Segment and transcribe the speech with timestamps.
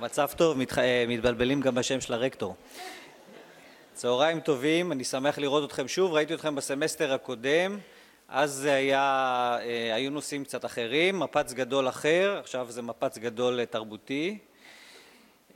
[0.00, 0.78] המצב טוב, מתח...
[1.08, 2.54] מתבלבלים גם בשם של הרקטור.
[3.94, 7.78] צהריים טובים, אני שמח לראות אתכם שוב, ראיתי אתכם בסמסטר הקודם,
[8.28, 9.58] אז זה היה,
[9.94, 14.38] היו נושאים קצת אחרים, מפץ גדול אחר, עכשיו זה מפץ גדול תרבותי.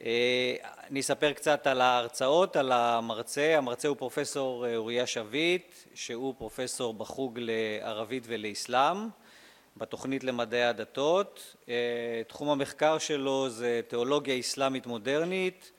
[0.00, 7.38] אני אספר קצת על ההרצאות, על המרצה, המרצה הוא פרופסור אוריה שביט, שהוא פרופסור בחוג
[7.42, 9.08] לערבית ולאסלאם,
[9.76, 11.56] בתוכנית למדעי הדתות,
[12.28, 15.72] תחום המחקר שלו זה תיאולוגיה אסלאמית מודרנית,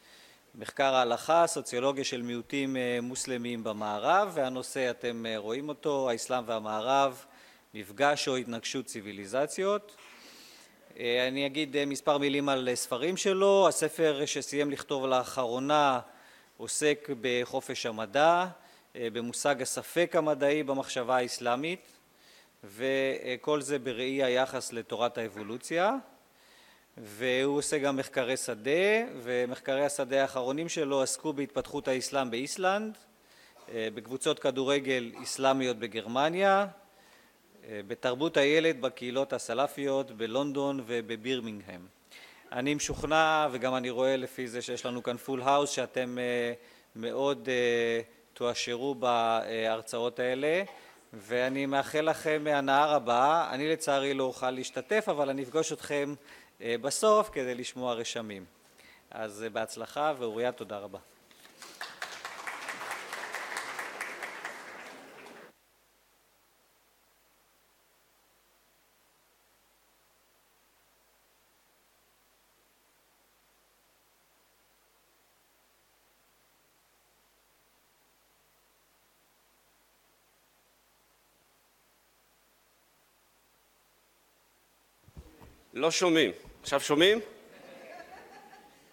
[0.55, 7.25] מחקר ההלכה, סוציולוגיה של מיעוטים מוסלמיים במערב, והנושא אתם רואים אותו, האסלאם והמערב,
[7.73, 9.95] מפגש או התנגשות ציוויליזציות.
[10.99, 15.99] אני אגיד מספר מילים על ספרים שלו, הספר שסיים לכתוב לאחרונה
[16.57, 18.45] עוסק בחופש המדע,
[18.95, 21.92] במושג הספק המדעי במחשבה האסלאמית,
[22.63, 25.95] וכל זה בראי היחס לתורת האבולוציה,
[26.97, 28.71] והוא עושה גם מחקרי שדה,
[29.21, 32.97] ומחקרי השדה האחרונים שלו עסקו בהתפתחות האסלאם באיסלנד,
[33.75, 36.67] בקבוצות כדורגל אסלאמיות בגרמניה,
[37.69, 41.87] בתרבות הילד בקהילות הסלפיות בלונדון ובבירמינגהם.
[42.51, 46.17] אני משוכנע וגם אני רואה לפי זה שיש לנו כאן full house שאתם
[46.95, 47.49] מאוד
[48.33, 50.63] תועשרו בהרצאות האלה
[51.13, 56.13] ואני מאחל לכם הנאה רבה, אני לצערי לא אוכל להשתתף אבל אני אפגוש אתכם
[56.59, 58.45] בסוף כדי לשמוע רשמים.
[59.11, 60.99] אז בהצלחה ואוריה תודה רבה.
[85.83, 86.31] לא שומעים.
[86.61, 87.19] עכשיו שומעים?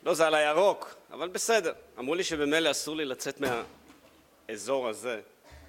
[0.03, 1.73] לא, זה על הירוק, אבל בסדר.
[1.99, 3.41] אמרו לי שבמילא אסור לי לצאת
[4.49, 5.21] מהאזור הזה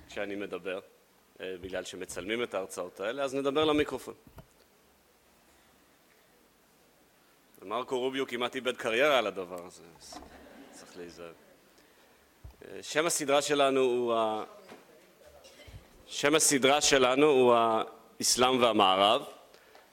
[0.08, 0.80] כשאני מדבר,
[1.40, 4.14] בגלל שמצלמים את ההרצאות האלה, אז נדבר למיקרופון.
[7.62, 10.20] מרקו רוביו כמעט איבד קריירה על הדבר הזה, אז
[10.72, 11.34] צריך להיזהר.
[12.82, 14.44] שם הסדרה שלנו הוא ה...
[16.08, 19.41] שם הסדרה שלנו הוא האסלאם והמערב.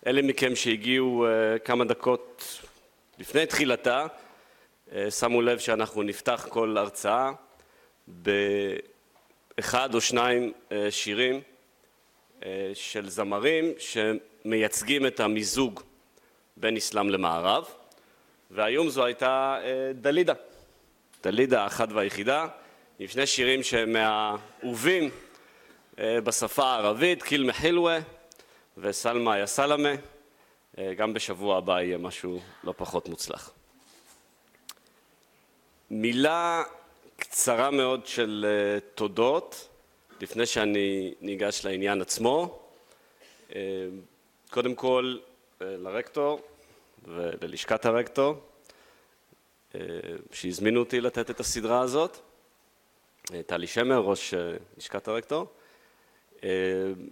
[0.07, 1.27] אלה מכם שהגיעו
[1.65, 2.59] כמה דקות
[3.19, 4.07] לפני תחילתה,
[5.11, 7.31] שמו לב שאנחנו נפתח כל הרצאה
[9.57, 10.53] באחד או שניים
[10.91, 11.41] שירים
[12.75, 15.83] של זמרים שמייצגים את המיזוג
[16.57, 17.69] בין אסלאם למערב,
[18.51, 19.59] והיום זו הייתה
[19.95, 20.35] דלידה,
[21.23, 22.47] דלידה האחת והיחידה,
[22.99, 25.11] עם שני שירים שהם מהאהובים
[25.99, 27.99] בשפה הערבית, קיל מחילווה
[28.81, 29.89] וסלמה יא סלמה,
[30.97, 33.51] גם בשבוע הבא יהיה משהו לא פחות מוצלח.
[35.91, 36.63] מילה
[37.17, 38.47] קצרה מאוד של
[38.95, 39.69] תודות,
[40.21, 42.59] לפני שאני ניגש לעניין עצמו.
[44.51, 45.17] קודם כל
[45.61, 46.41] לרקטור
[47.05, 48.35] וללשכת הרקטור,
[50.33, 52.19] שהזמינו אותי לתת את הסדרה הזאת,
[53.47, 54.35] טלי שמר, ראש
[54.77, 55.47] לשכת הרקטור.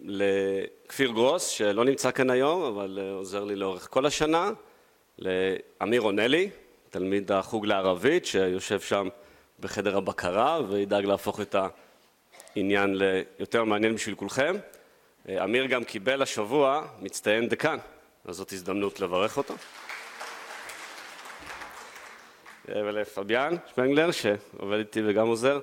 [0.03, 4.51] לכפיר גרוס, שלא נמצא כאן היום, אבל עוזר לי לאורך כל השנה,
[5.19, 6.51] לאמיר רונלי,
[6.91, 9.09] תלמיד החוג לערבית, שיושב שם
[9.61, 11.57] בחדר הבקרה וידאג להפוך את
[12.57, 14.57] העניין ליותר מעניין בשביל כולכם.
[15.29, 17.79] אמיר גם קיבל השבוע מצטיין דקן,
[18.25, 19.55] אז זאת הזדמנות לברך אותו.
[22.69, 25.61] ולפביאן שפנגלר, שעובד איתי וגם עוזר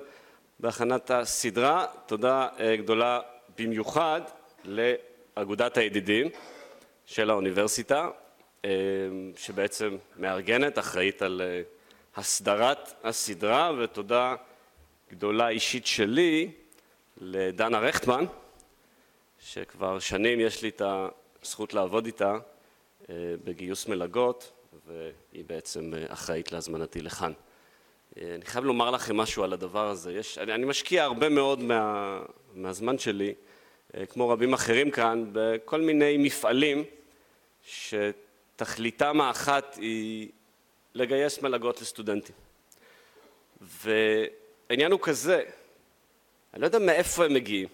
[0.60, 1.86] בהכנת הסדרה.
[2.06, 2.48] תודה
[2.78, 3.20] גדולה
[3.58, 4.20] במיוחד
[4.64, 6.28] לאגודת הידידים
[7.06, 8.08] של האוניברסיטה,
[9.36, 11.42] שבעצם מארגנת, אחראית על
[12.16, 14.34] הסדרת הסדרה, ותודה
[15.10, 16.50] גדולה אישית שלי
[17.20, 18.24] לדנה רכטמן,
[19.40, 20.82] שכבר שנים יש לי את
[21.42, 22.38] הזכות לעבוד איתה
[23.44, 24.52] בגיוס מלגות,
[24.86, 27.32] והיא בעצם אחראית להזמנתי לכאן.
[28.16, 32.20] אני חייב לומר לכם משהו על הדבר הזה, יש, אני, אני משקיע הרבה מאוד מה,
[32.54, 33.34] מהזמן שלי,
[34.10, 36.84] כמו רבים אחרים כאן, בכל מיני מפעלים
[37.66, 40.28] שתכליתם האחת היא
[40.94, 42.34] לגייס מלגות לסטודנטים.
[43.60, 45.42] והעניין הוא כזה,
[46.54, 47.68] אני לא יודע מאיפה הם מגיעים,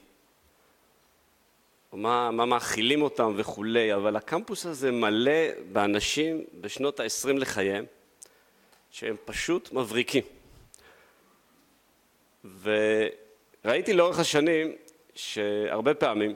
[1.92, 5.32] או מה, מה מאכילים אותם וכולי, אבל הקמפוס הזה מלא
[5.72, 7.84] באנשים בשנות ה-20 לחייהם,
[8.90, 10.24] שהם פשוט מבריקים.
[12.62, 14.76] וראיתי לאורך השנים
[15.20, 16.34] שהרבה פעמים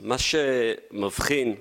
[0.00, 1.56] מה שמבחין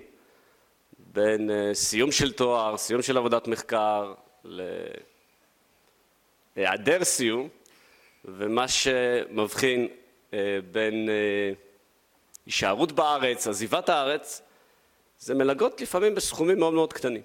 [0.97, 4.13] בין סיום של תואר, סיום של עבודת מחקר,
[6.55, 7.49] להיעדר סיום,
[8.25, 9.87] ומה שמבחין
[10.33, 11.51] אה, בין אה,
[12.45, 14.41] הישארות בארץ, עזיבת הארץ,
[15.19, 17.21] זה מלגות לפעמים בסכומים מאוד מאוד קטנים.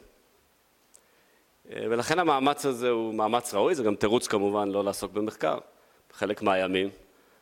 [1.70, 5.58] אה, ולכן המאמץ הזה הוא מאמץ ראוי, זה גם תירוץ כמובן לא לעסוק במחקר,
[6.12, 6.90] בחלק מהימים,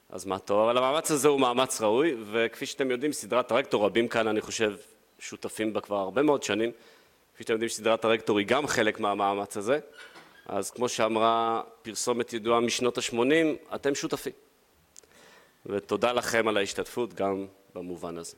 [0.09, 4.09] אז מה טוב, אבל המאמץ הזה הוא מאמץ ראוי, וכפי שאתם יודעים, סדרת הרקטור, רבים
[4.09, 4.77] כאן, אני חושב,
[5.19, 6.73] שותפים בה כבר הרבה מאוד שנים,
[7.35, 9.79] כפי שאתם יודעים, סדרת הרקטור היא גם חלק מהמאמץ הזה,
[10.47, 14.33] אז כמו שאמרה פרסומת ידועה משנות ה-80, אתם שותפים.
[15.67, 18.37] ותודה לכם על ההשתתפות גם במובן הזה.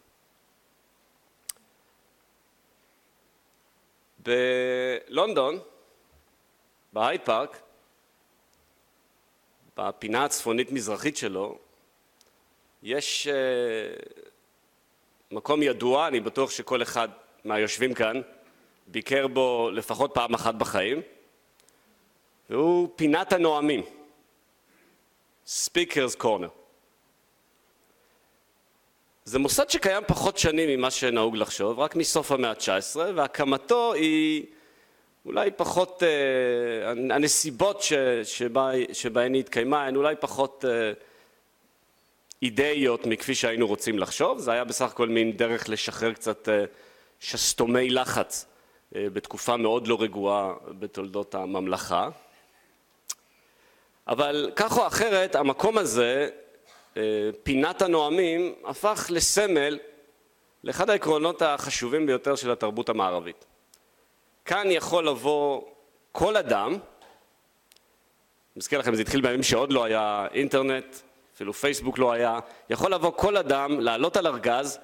[4.19, 5.59] בלונדון,
[6.93, 7.61] בהייד פארק,
[9.77, 11.59] בפינה הצפונית-מזרחית שלו,
[12.83, 14.21] יש uh,
[15.31, 17.09] מקום ידוע, אני בטוח שכל אחד
[17.45, 18.21] מהיושבים כאן
[18.87, 21.03] ביקר בו לפחות פעם אחת בחיים,
[22.51, 23.83] והוא פינת הנואמים,
[25.47, 26.51] Speaker's Corner.
[29.25, 34.47] זה מוסד שקיים פחות שנים ממה שנהוג לחשוב, רק מסוף המאה ה-19, והקמתו היא
[35.27, 37.83] אולי פחות, אה, הנסיבות
[38.93, 40.93] שבהן היא התקיימה הן אולי פחות אה,
[42.43, 46.65] אידאיות מכפי שהיינו רוצים לחשוב, זה היה בסך הכל מין דרך לשחרר קצת אה,
[47.21, 48.47] שסתומי לחץ
[48.93, 52.09] בתקופה מאוד לא רגועה בתולדות הממלכה.
[54.09, 56.29] אבל כך או אחרת, המקום הזה
[57.43, 59.79] פינת הנואמים הפך לסמל
[60.65, 63.45] לאחד העקרונות החשובים ביותר של התרבות המערבית.
[64.47, 65.63] כאן יכול לבוא
[66.13, 66.81] כל אדם, אני
[68.57, 70.97] מזכיר לכם, זה התחיל בימים שעוד לא היה אינטרנט,
[71.35, 72.39] אפילו פייסבוק לא היה,
[72.71, 74.79] יכול לבוא כל אדם, לעלות על ארגז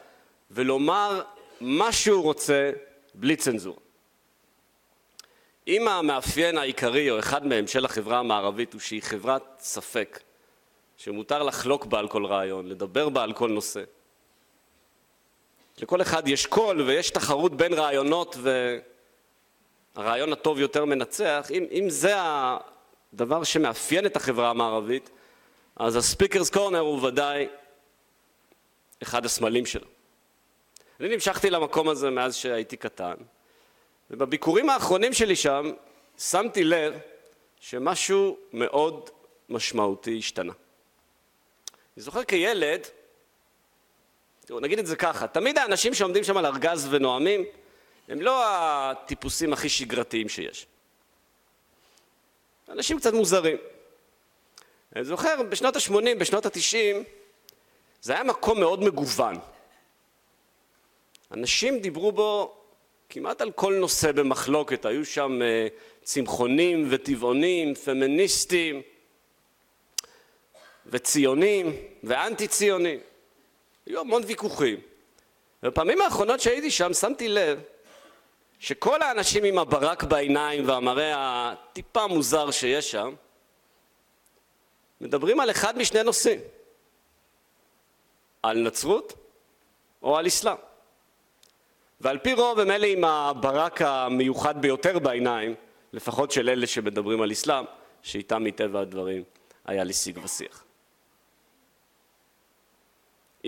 [0.50, 1.22] ולומר
[1.60, 2.70] מה שהוא רוצה
[3.14, 3.78] בלי צנזורה.
[5.68, 10.20] אם המאפיין העיקרי או אחד מהם של החברה המערבית הוא שהיא חברת ספק,
[10.96, 13.82] שמותר לחלוק בה על כל רעיון, לדבר בה על כל נושא.
[15.78, 18.36] לכל אחד יש קול ויש תחרות בין רעיונות
[19.96, 21.50] והרעיון הטוב יותר מנצח.
[21.50, 25.10] אם, אם זה הדבר שמאפיין את החברה המערבית,
[25.76, 27.48] אז הספיקרס קורנר הוא ודאי
[29.02, 29.86] אחד הסמלים שלו.
[31.00, 33.14] אני נמשכתי למקום הזה מאז שהייתי קטן,
[34.10, 35.72] ובביקורים האחרונים שלי שם
[36.18, 36.94] שמתי לב
[37.60, 39.10] שמשהו מאוד
[39.48, 40.52] משמעותי השתנה.
[41.96, 42.86] אני זוכר כילד,
[44.44, 47.44] תראו, נגיד את זה ככה, תמיד האנשים שעומדים שם על ארגז ונואמים,
[48.12, 50.66] הם לא הטיפוסים הכי שגרתיים שיש.
[52.68, 53.56] אנשים קצת מוזרים.
[54.96, 57.04] אני זוכר, בשנות ה-80, בשנות ה-90,
[58.02, 59.38] זה היה מקום מאוד מגוון.
[61.32, 62.56] אנשים דיברו בו
[63.08, 65.68] כמעט על כל נושא במחלוקת, היו שם אה,
[66.02, 68.82] צמחונים וטבעונים, פמיניסטים,
[70.86, 73.00] וציונים ואנטי ציונים.
[73.86, 74.80] היו המון ויכוחים.
[75.62, 77.62] ובפעמים האחרונות שהייתי שם שמתי לב
[78.62, 83.14] שכל האנשים עם הברק בעיניים והמראה הטיפה מוזר שיש שם
[85.00, 86.40] מדברים על אחד משני נושאים,
[88.42, 89.12] על נצרות
[90.02, 90.56] או על אסלאם.
[92.00, 95.54] ועל פי רוב הם אלה עם הברק המיוחד ביותר בעיניים,
[95.92, 97.64] לפחות של אלה שמדברים על אסלאם,
[98.02, 99.22] שאיתם מטבע הדברים
[99.64, 100.64] היה לי שיג ושיח.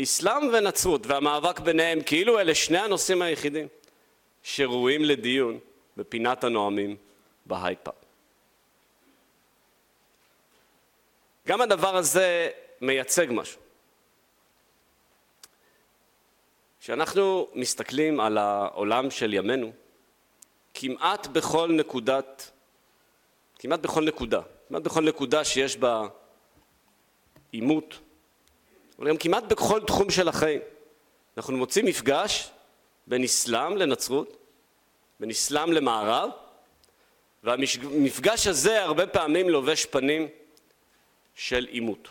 [0.02, 3.68] אסלאם ונצרות והמאבק ביניהם כאילו אלה שני הנושאים היחידים
[4.44, 5.58] שראויים לדיון
[5.96, 6.96] בפינת הנואמים
[7.46, 7.94] בהייד פארק.
[11.46, 13.60] גם הדבר הזה מייצג משהו.
[16.80, 19.72] כשאנחנו מסתכלים על העולם של ימינו,
[20.74, 22.50] כמעט בכל נקודת,
[23.58, 26.06] כמעט בכל נקודה, כמעט בכל נקודה שיש בה
[27.52, 27.98] עימות,
[28.98, 30.60] אבל גם כמעט בכל תחום של החיים.
[31.36, 32.50] אנחנו מוצאים מפגש
[33.06, 34.36] בין אסלאם לנצרות,
[35.20, 36.30] בין אסלאם למערב,
[37.42, 40.28] והמפגש הזה הרבה פעמים לובש פנים
[41.34, 42.08] של עימות.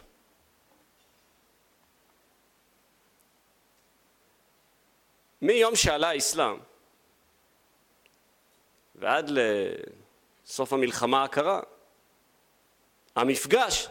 [5.42, 6.58] מיום שעלה האסלאם
[8.96, 9.32] ועד
[10.46, 11.60] לסוף המלחמה הקרה,
[13.16, 13.88] המפגש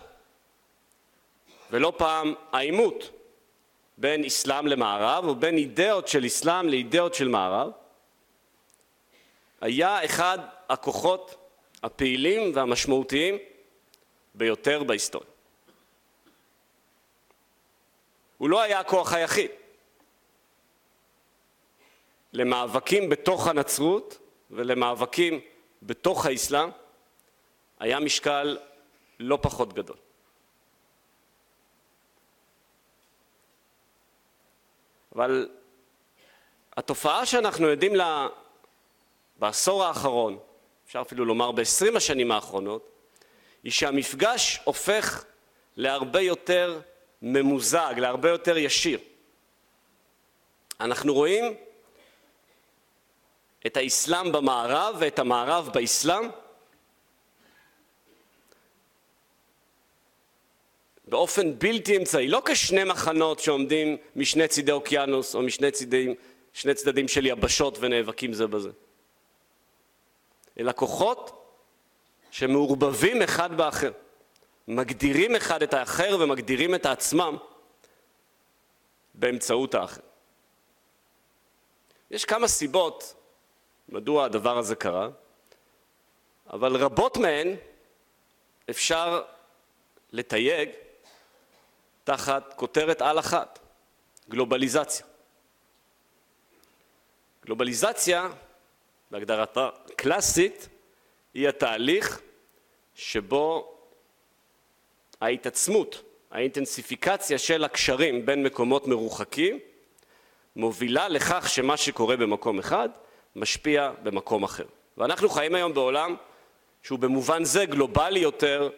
[1.70, 3.10] ולא פעם העימות
[3.96, 7.70] בין אסלאם למערב ובין אידאות של אסלאם לאידאות של מערב
[9.60, 11.34] היה אחד הכוחות
[11.82, 13.38] הפעילים והמשמעותיים
[14.34, 15.28] ביותר בהיסטוריה.
[18.38, 19.50] הוא לא היה הכוח היחיד.
[22.32, 24.18] למאבקים בתוך הנצרות
[24.50, 25.40] ולמאבקים
[25.82, 26.68] בתוך האסלאם
[27.80, 28.58] היה משקל
[29.20, 29.96] לא פחות גדול.
[35.16, 35.48] אבל
[36.76, 38.28] התופעה שאנחנו עדים לה
[39.36, 40.38] בעשור האחרון,
[40.86, 42.88] אפשר אפילו לומר בעשרים השנים האחרונות,
[43.62, 45.24] היא שהמפגש הופך
[45.76, 46.80] להרבה יותר
[47.22, 48.98] ממוזג, להרבה יותר ישיר.
[50.80, 51.54] אנחנו רואים
[53.66, 56.28] את האסלאם במערב ואת המערב באסלאם
[61.12, 66.14] באופן בלתי אמצעי, לא כשני מחנות שעומדים משני צידי אוקיינוס או משני צידים,
[66.52, 68.70] שני צדדים של יבשות ונאבקים זה בזה,
[70.58, 71.46] אלא כוחות
[72.30, 73.90] שמעורבבים אחד באחר,
[74.68, 77.36] מגדירים אחד את האחר ומגדירים את עצמם
[79.14, 80.00] באמצעות האחר.
[82.10, 83.14] יש כמה סיבות
[83.88, 85.08] מדוע הדבר הזה קרה,
[86.50, 87.56] אבל רבות מהן
[88.70, 89.22] אפשר
[90.12, 90.68] לתייג
[92.04, 93.58] תחת כותרת על אחת,
[94.28, 95.06] גלובליזציה.
[97.44, 98.28] גלובליזציה,
[99.10, 100.68] בהגדרתה קלאסית,
[101.34, 102.20] היא התהליך
[102.94, 103.78] שבו
[105.20, 109.58] ההתעצמות, האינטנסיפיקציה של הקשרים בין מקומות מרוחקים
[110.56, 112.88] מובילה לכך שמה שקורה במקום אחד
[113.36, 114.64] משפיע במקום אחר.
[114.96, 116.16] ואנחנו חיים היום בעולם
[116.82, 118.70] שהוא במובן זה גלובלי יותר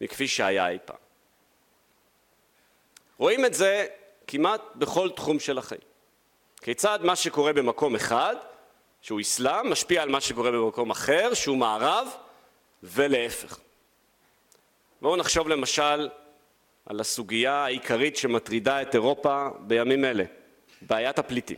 [0.00, 1.05] מכפי שהיה אי פעם.
[3.18, 3.86] רואים את זה
[4.26, 5.80] כמעט בכל תחום של החיים.
[6.60, 8.36] כיצד מה שקורה במקום אחד,
[9.00, 12.08] שהוא אסלאם, משפיע על מה שקורה במקום אחר, שהוא מערב,
[12.82, 13.58] ולהפך.
[15.02, 16.08] בואו נחשוב למשל
[16.86, 20.24] על הסוגיה העיקרית שמטרידה את אירופה בימים אלה,
[20.82, 21.56] בעיית הפליטים.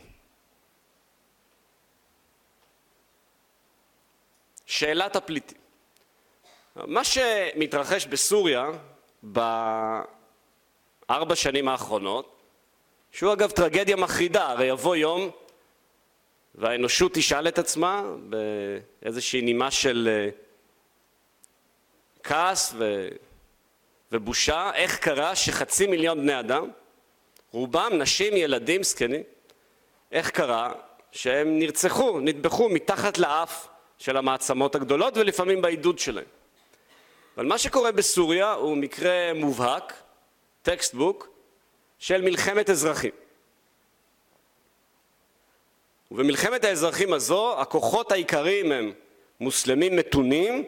[4.65, 5.57] שאלת הפליטים.
[6.75, 8.69] מה שמתרחש בסוריה
[11.09, 12.35] בארבע שנים האחרונות,
[13.11, 15.29] שהוא אגב טרגדיה מחרידה, הרי יבוא יום
[16.55, 20.29] והאנושות תשאל את עצמה באיזושהי נימה של אה,
[22.23, 23.07] כעס ו...
[24.11, 26.69] ובושה, איך קרה שחצי מיליון בני אדם,
[27.51, 29.23] רובם נשים, ילדים, זקנים,
[30.11, 30.71] איך קרה
[31.11, 36.25] שהם נרצחו, נטבחו מתחת לאף של המעצמות הגדולות ולפעמים בעידוד שלהם.
[37.37, 39.93] אבל מה שקורה בסוריה הוא מקרה מובהק,
[40.61, 41.29] textbook,
[41.99, 43.11] של מלחמת אזרחים.
[46.11, 48.91] ובמלחמת האזרחים הזו הכוחות העיקריים הם
[49.39, 50.63] מוסלמים מתונים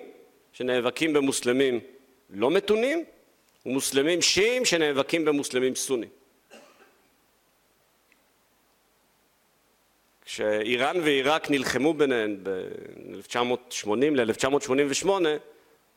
[0.53, 1.79] שנאבקים במוסלמים
[2.29, 3.03] לא מתונים
[3.65, 6.09] ומוסלמים שיעים שנאבקים במוסלמים סונים.
[10.25, 15.09] כשאיראן ועיראק נלחמו ביניהן ב-1980 ל-1988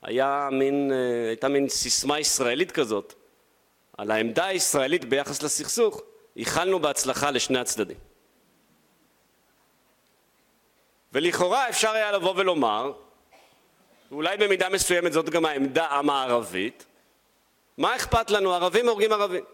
[0.03, 3.15] היה מין, אה, הייתה מין סיסמה ישראלית כזאת
[3.97, 6.03] על העמדה הישראלית ביחס לסכסוך,
[6.37, 7.97] ייחלנו בהצלחה לשני הצדדים.
[11.13, 12.93] ולכאורה אפשר היה לבוא ולומר,
[14.11, 16.87] ואולי במידה מסוימת זאת גם העמדה המערבית,
[17.79, 19.45] מה אכפת לנו, ערבים הורגים ערבים.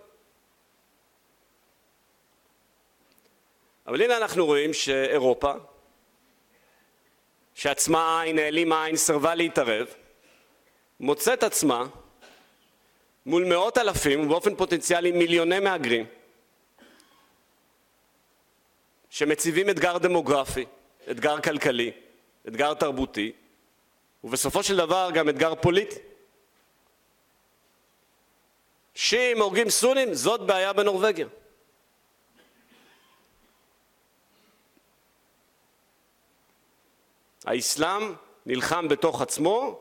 [3.87, 5.53] אבל הנה אנחנו רואים שאירופה,
[7.55, 9.87] שעצמה עין, העלימה עין, סירבה להתערב,
[11.01, 11.87] מוצאת עצמה
[13.31, 16.07] מול מאות אלפים ובאופן פוטנציאלי מיליוני מהגרים
[19.11, 20.65] שמציבים אתגר דמוגרפי,
[21.11, 21.93] אתגר כלכלי,
[22.49, 23.33] אתגר תרבותי
[24.25, 25.97] ובסופו של דבר גם אתגר פוליטי.
[28.95, 31.27] שיעים הורגים סונים, זאת בעיה בנורבגיה.
[37.45, 38.15] האסלאם
[38.47, 39.81] נלחם בתוך עצמו,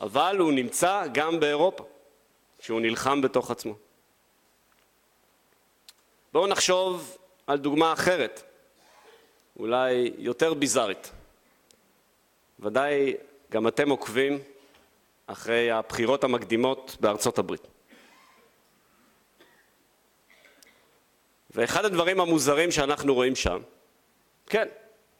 [0.00, 1.84] אבל הוא נמצא גם באירופה,
[2.60, 3.74] שהוא נלחם בתוך עצמו.
[6.32, 8.42] בואו נחשוב על דוגמה אחרת,
[9.58, 11.10] אולי יותר ביזארית.
[12.60, 13.14] ודאי
[13.50, 14.38] גם אתם עוקבים
[15.26, 17.66] אחרי הבחירות המקדימות בארצות הברית.
[21.50, 23.60] ואחד הדברים המוזרים שאנחנו רואים שם,
[24.46, 24.68] כן,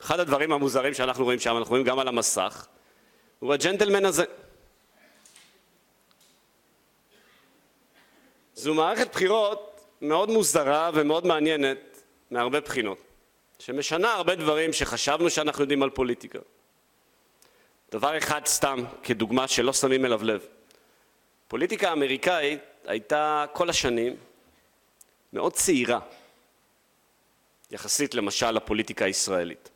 [0.01, 2.67] אחד הדברים המוזרים שאנחנו רואים שם, אנחנו רואים גם על המסך,
[3.39, 4.25] הוא הג'נטלמן הזה.
[8.59, 12.99] זו מערכת בחירות מאוד מוזרה ומאוד מעניינת מהרבה בחינות,
[13.59, 16.39] שמשנה הרבה דברים שחשבנו שאנחנו יודעים על פוליטיקה.
[17.93, 20.47] דבר אחד סתם, כדוגמה שלא שמים אליו לב.
[21.49, 24.17] פוליטיקה אמריקאית הייתה כל השנים
[25.33, 26.01] מאוד צעירה,
[27.71, 29.71] יחסית למשל לפוליטיקה הישראלית.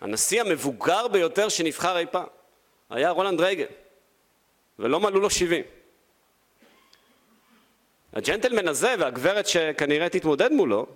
[0.00, 2.26] הנשיא המבוגר ביותר שנבחר אי פעם,
[2.90, 3.72] היה רולנד רייגן,
[4.78, 5.64] ולא מלאו לו 70.
[8.12, 10.86] הג'נטלמן הזה והגברת שכנראה תתמודד מולו,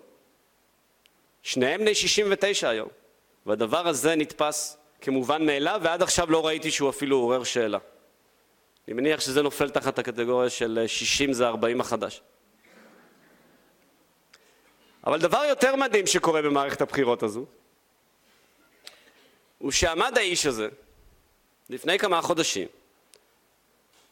[1.42, 2.88] שניהם בני 69 היום,
[3.46, 7.78] והדבר הזה נתפס כמובן מאליו, ועד עכשיו לא ראיתי שהוא אפילו עורר שאלה.
[8.88, 12.22] אני מניח שזה נופל תחת הקטגוריה של 60 זה 40 החדש.
[15.06, 17.44] אבל דבר יותר מדהים שקורה במערכת הבחירות הזו,
[19.58, 20.68] הוא שעמד האיש הזה
[21.70, 22.68] לפני כמה חודשים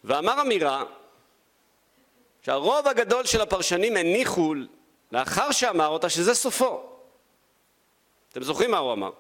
[0.05, 0.85] ואמר אמירה
[2.47, 4.55] שהרוב הגדול של הפרשנים הניחו
[5.13, 6.83] לאחר שאמר אותה שזה סופו.
[8.29, 9.11] אתם זוכרים מה הוא אמר?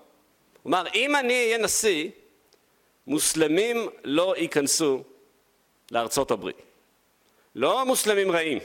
[0.62, 2.11] הוא אמר, אם אני אהיה נשיא,
[3.07, 5.02] מוסלמים לא ייכנסו
[5.90, 6.57] לארצות הברית.
[7.54, 8.59] לא מוסלמים רעים,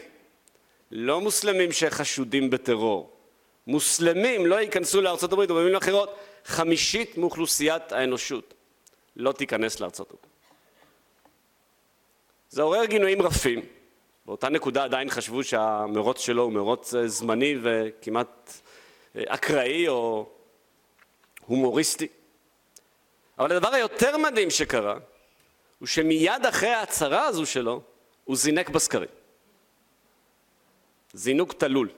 [0.92, 3.16] לא מוסלמים שחשודים בטרור.
[3.68, 8.54] מוסלמים לא ייכנסו לארצות הברית, ובמילים אחרות, חמישית מאוכלוסיית האנושות
[9.16, 10.28] לא תיכנס לארצות הברית.
[12.50, 13.79] זה עורר גינויים רפים.
[14.30, 18.52] באותה נקודה עדיין חשבו שהמרוץ שלו הוא מרוץ אה, זמני וכמעט
[19.16, 20.30] אה, אקראי או
[21.46, 22.08] הומוריסטי.
[23.40, 24.98] אבל הדבר היותר מדהים שקרה,
[25.80, 27.82] הוא שמיד אחרי ההצהרה הזו שלו,
[28.26, 29.10] הוא זינק בסקרים.
[31.14, 31.90] זינוק תלול.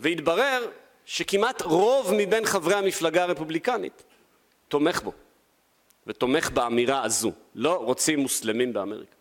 [0.00, 0.70] והתברר
[1.04, 4.02] שכמעט רוב מבין חברי המפלגה הרפובליקנית
[4.68, 5.12] תומך בו,
[6.06, 7.32] ותומך באמירה הזו.
[7.54, 9.13] לא רוצים מוסלמים באמריקה.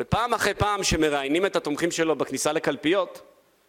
[0.00, 3.22] ופעם אחרי פעם שמראיינים את התומכים שלו בכניסה לקלפיות,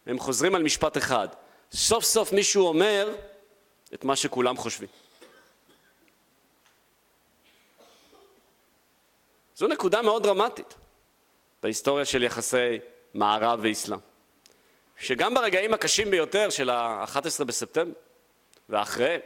[0.05, 1.27] הם חוזרים על משפט אחד.
[1.71, 3.15] סוף סוף מישהו אומר
[3.93, 4.89] את מה שכולם חושבים.
[9.55, 10.73] זו נקודה מאוד דרמטית
[11.63, 12.79] בהיסטוריה של יחסי
[13.13, 13.99] מערב ואסלאם.
[14.97, 17.93] שגם ברגעים הקשים ביותר של ה-11 בספטמבר
[18.69, 19.19] ואחריהם,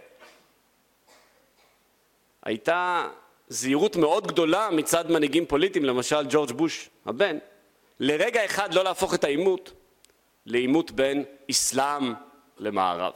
[2.44, 3.08] הייתה
[3.48, 7.38] זהירות מאוד גדולה מצד מנהיגים פוליטיים, למשל ג'ורג' בוש הבן,
[8.00, 9.74] לרגע אחד לא להפוך את העימות
[10.46, 12.14] לעימות בין אסלאם
[12.58, 13.14] למערב.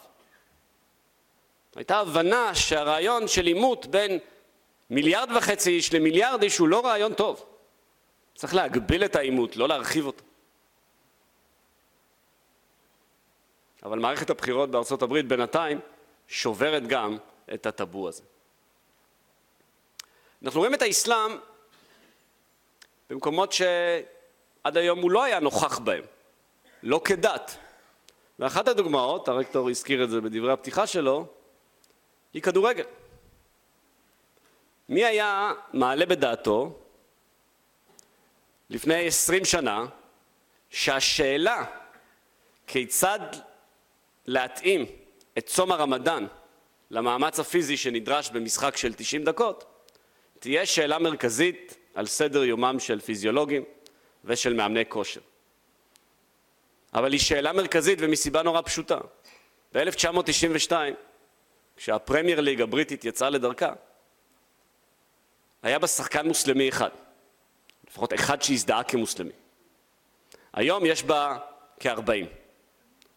[1.75, 4.19] הייתה הבנה שהרעיון של עימות בין
[4.89, 7.45] מיליארד וחצי איש למיליארד איש הוא לא רעיון טוב.
[8.35, 10.23] צריך להגביל את העימות, לא להרחיב אותו.
[13.83, 15.79] אבל מערכת הבחירות בארצות הברית בינתיים
[16.27, 17.17] שוברת גם
[17.53, 18.23] את הטאבו הזה.
[20.43, 21.31] אנחנו רואים את האסלאם
[23.09, 26.03] במקומות שעד היום הוא לא היה נוכח בהם,
[26.83, 27.57] לא כדת.
[28.39, 31.25] ואחת הדוגמאות, הרקטור הזכיר את זה בדברי הפתיחה שלו,
[32.33, 32.83] היא כדורגל.
[34.89, 36.79] מי היה מעלה בדעתו
[38.69, 39.85] לפני עשרים שנה
[40.69, 41.65] שהשאלה
[42.67, 43.19] כיצד
[44.25, 44.85] להתאים
[45.37, 46.27] את צום הרמדאן
[46.91, 49.78] למאמץ הפיזי שנדרש במשחק של 90 דקות
[50.39, 53.63] תהיה שאלה מרכזית על סדר יומם של פיזיולוגים
[54.25, 55.21] ושל מאמני כושר.
[56.93, 58.97] אבל היא שאלה מרכזית ומסיבה נורא פשוטה.
[59.73, 60.71] ב-1992,
[61.75, 63.73] כשהפרמייר ליג הבריטית יצאה לדרכה,
[65.63, 66.89] היה בה שחקן מוסלמי אחד,
[67.89, 69.31] לפחות אחד שהזדהה כמוסלמי.
[70.53, 71.37] היום יש בה
[71.79, 72.25] כ-40,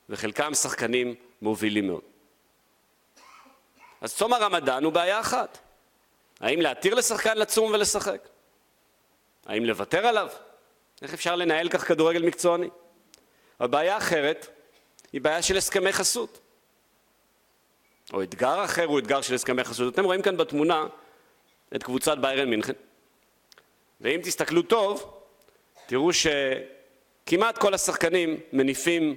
[0.09, 2.03] וחלקם שחקנים מובילים מאוד.
[4.01, 5.59] אז צום הרמדאן הוא בעיה אחת.
[6.43, 8.29] האם להתיר לשחקן לצום ולשחק?
[9.47, 10.29] האם לוותר עליו?
[11.03, 12.69] איך אפשר לנהל כך כדורגל מקצועני?
[13.61, 14.47] אבל בעיה אחרת
[15.13, 16.41] היא בעיה של הסכמי חסות.
[18.13, 19.95] או אתגר אחר הוא אתגר של הסכמי חסות.
[19.95, 20.87] אתם רואים כאן בתמונה
[21.77, 22.73] את קבוצת ביירן מינכן,
[24.01, 25.21] ואם תסתכלו טוב,
[25.87, 29.17] תראו שכמעט כל השחקנים מניפים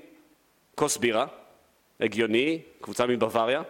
[0.75, 1.25] כוס בירה,
[1.99, 3.61] הגיוני, קבוצה מבוואריה,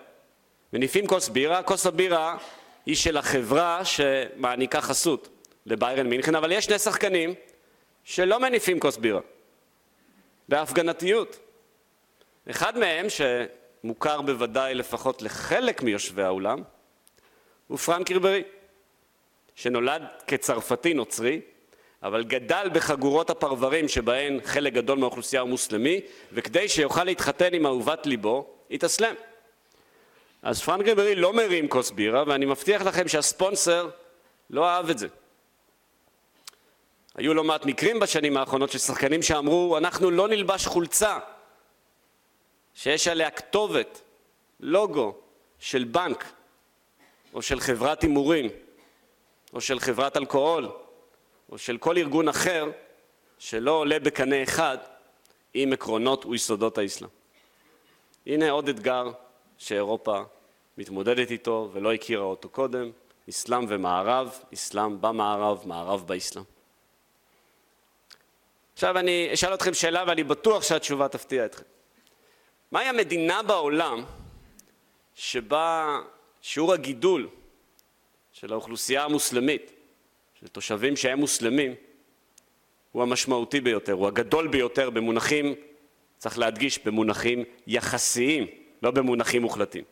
[0.74, 2.38] מניפים כוס בירה, כוס הבירה
[2.86, 5.30] היא של החברה שמעניקה חסות
[5.66, 7.34] לביירן מינכן, אבל יש שני שחקנים
[8.04, 9.22] שלא מניפים כוס בירה,
[10.50, 11.40] בהפגנתיות.
[12.50, 16.64] אחד מהם, שמוכר בוודאי לפחות לחלק מיושבי האולם,
[17.68, 18.44] הוא פרנק ריברי,
[19.56, 21.42] שנולד כצרפתי נוצרי,
[22.04, 26.02] אבל גדל בחגורות הפרברים שבהן חלק גדול מהאוכלוסייה הוא מוסלמי,
[26.34, 29.16] וכדי שיוכל להתחתן עם אהובת ליבו, התאסלם.
[30.46, 33.90] אז פרנק ריברי לא מרים כוס בירה, ואני מבטיח לכם שהספונסר
[34.50, 35.08] לא אהב את זה.
[37.16, 41.20] היו לא מעט מקרים בשנים האחרונות של שחקנים שאמרו, אנחנו לא נלבש חולצה
[42.74, 44.02] שיש עליה כתובת,
[44.60, 45.16] לוגו
[45.60, 46.26] של בנק
[47.34, 48.50] או של חברת הימורים
[49.54, 50.70] או של חברת אלכוהול
[51.52, 52.72] או של כל ארגון אחר
[53.40, 54.78] שלא עולה בקנה אחד
[55.54, 57.10] עם עקרונות ויסודות האסלאם.
[58.26, 59.12] הנה עוד אתגר
[59.58, 60.22] שאירופה
[60.78, 62.92] מתמודדת איתו ולא הכירה אותו קודם,
[63.30, 66.44] אסלאם ומערב, אסלאם במערב, מערב באסלאם.
[68.74, 71.64] עכשיו אני אשאל אתכם שאלה ואני בטוח שהתשובה תפתיע אתכם.
[72.72, 74.04] מהי המדינה בעולם
[75.16, 76.00] שבה
[76.42, 77.30] שיעור הגידול
[78.32, 79.72] של האוכלוסייה המוסלמית,
[80.40, 81.76] של תושבים שהם מוסלמים,
[82.92, 85.56] הוא המשמעותי ביותר, הוא הגדול ביותר במונחים,
[86.18, 88.48] צריך להדגיש, במונחים יחסיים,
[88.82, 89.84] לא במונחים מוחלטים.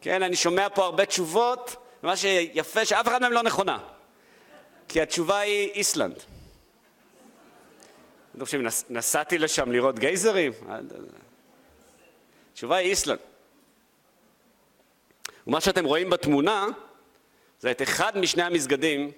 [0.00, 3.78] כן, אני שומע פה הרבה תשובות, מה שיפה שאף אחד מהם לא נכונה,
[4.88, 6.16] כי התשובה היא איסלנד.
[8.36, 10.52] אתם חושבים, נסעתי לשם לראות גייזרים?
[12.52, 13.18] התשובה היא איסלנד.
[15.46, 16.66] ומה שאתם רואים בתמונה
[17.60, 19.10] זה את אחד משני המסגדים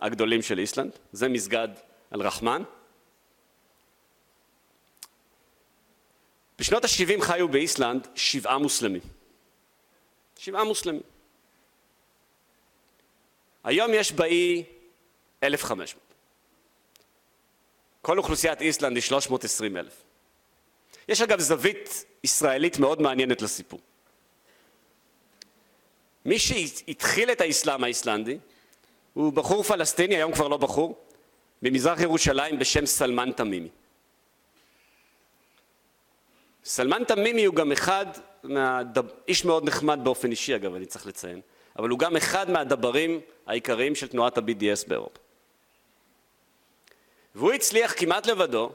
[0.00, 1.68] הגדולים של איסלנד, זה מסגד
[2.14, 2.62] אל-רחמן.
[6.58, 9.13] בשנות ה-70 חיו באיסלנד שבעה מוסלמים.
[10.44, 11.02] שבעה מוסלמים.
[13.64, 14.64] היום יש באי
[15.42, 16.02] 1,500.
[18.02, 20.02] כל אוכלוסיית איסלנד היא 320 אלף.
[21.08, 23.80] יש אגב זווית ישראלית מאוד מעניינת לסיפור.
[26.24, 28.38] מי שהתחיל את האסלאם האיסלנדי
[29.14, 30.98] הוא בחור פלסטיני, היום כבר לא בחור,
[31.62, 33.68] ממזרח ירושלים בשם סלמן תמימי.
[36.64, 38.06] סלמן תמימי הוא גם אחד,
[38.42, 39.04] מהדב...
[39.28, 41.40] איש מאוד נחמד באופן אישי אגב, אני צריך לציין,
[41.78, 45.18] אבל הוא גם אחד מהדברים העיקריים של תנועת ה-BDS באירופה.
[47.34, 48.72] והוא הצליח כמעט לבדו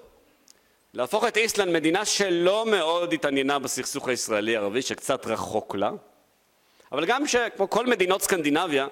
[0.93, 5.91] להפוך את איסלנד מדינה שלא מאוד התעניינה בסכסוך הישראלי-ערבי, שקצת רחוק לה,
[6.91, 8.87] אבל גם שכמו כל מדינות סקנדינביה,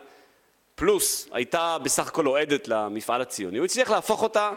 [0.75, 4.51] פלוס הייתה בסך הכל אוהדת למפעל הציוני, הוא הצליח להפוך אותה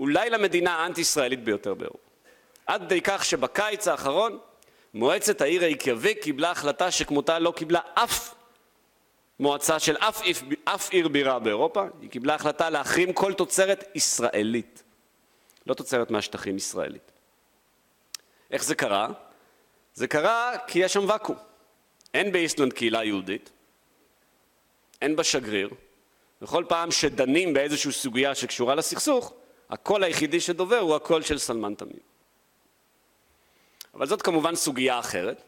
[0.00, 2.05] אולי למדינה האנטי-ישראלית ביותר באירופה.
[2.66, 4.38] עד כדי כך שבקיץ האחרון
[4.94, 8.34] מועצת העיר ריקיאביק קיבלה החלטה שכמותה לא קיבלה אף
[9.40, 10.22] מועצה של אף,
[10.64, 14.82] אף עיר בירה באירופה, היא קיבלה החלטה להחרים כל תוצרת ישראלית,
[15.66, 17.12] לא תוצרת מהשטחים ישראלית.
[18.50, 19.08] איך זה קרה?
[19.94, 21.36] זה קרה כי יש שם ואקום.
[22.14, 23.50] אין באיסלנד קהילה יהודית,
[25.02, 25.70] אין בה שגריר,
[26.42, 29.32] וכל פעם שדנים באיזושהי סוגיה שקשורה לסכסוך,
[29.70, 32.15] הקול היחידי שדובר הוא הקול של סלמן תמים.
[33.96, 35.42] אבל זאת כמובן סוגיה אחרת,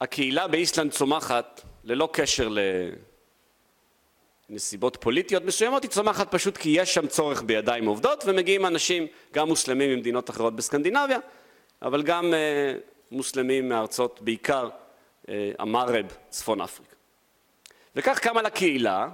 [0.00, 2.48] והקהילה באיסלנד צומחת ללא קשר
[4.50, 9.48] לנסיבות פוליטיות מסוימות, היא צומחת פשוט כי יש שם צורך בידיים עובדות ומגיעים אנשים, גם
[9.48, 11.18] מוסלמים ממדינות אחרות בסקנדינביה,
[11.82, 12.74] אבל גם אה,
[13.10, 14.68] מוסלמים מארצות, בעיקר
[15.28, 16.96] אה, המערב, צפון אפריקה.
[17.96, 19.08] וכך קמה לקהילה,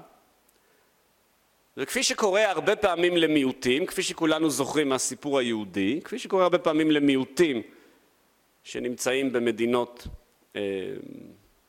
[1.77, 7.63] וכפי שקורה הרבה פעמים למיעוטים, כפי שכולנו זוכרים מהסיפור היהודי, כפי שקורה הרבה פעמים למיעוטים
[8.65, 10.07] שנמצאים במדינות,
[10.57, 10.61] אה,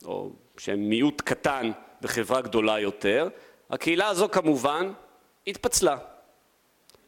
[0.06, 3.28] או שהם מיעוט קטן בחברה גדולה יותר,
[3.70, 4.92] הקהילה הזו כמובן
[5.48, 5.98] התפצלה.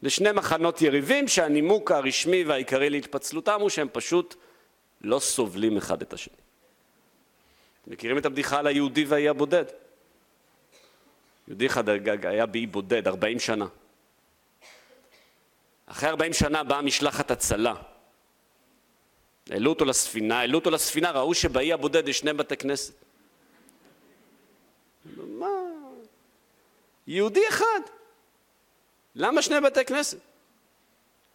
[0.02, 4.34] לשני מחנות יריבים שהנימוק הרשמי והעיקרי להתפצלותם הוא שהם פשוט
[5.00, 6.36] לא סובלים אחד את השני.
[7.86, 9.64] מכירים את הבדיחה על היהודי והאי הבודד?
[11.48, 11.88] יהודי אחד
[12.24, 13.66] היה באי בודד, 40 שנה.
[15.86, 17.74] אחרי 40 שנה באה משלחת הצלה.
[19.50, 22.94] העלו אותו לספינה, העלו אותו לספינה, ראו שבאי הבודד יש שני בתי כנסת.
[25.16, 25.46] מה?
[27.06, 27.80] יהודי אחד.
[29.14, 30.18] למה שני בתי כנסת?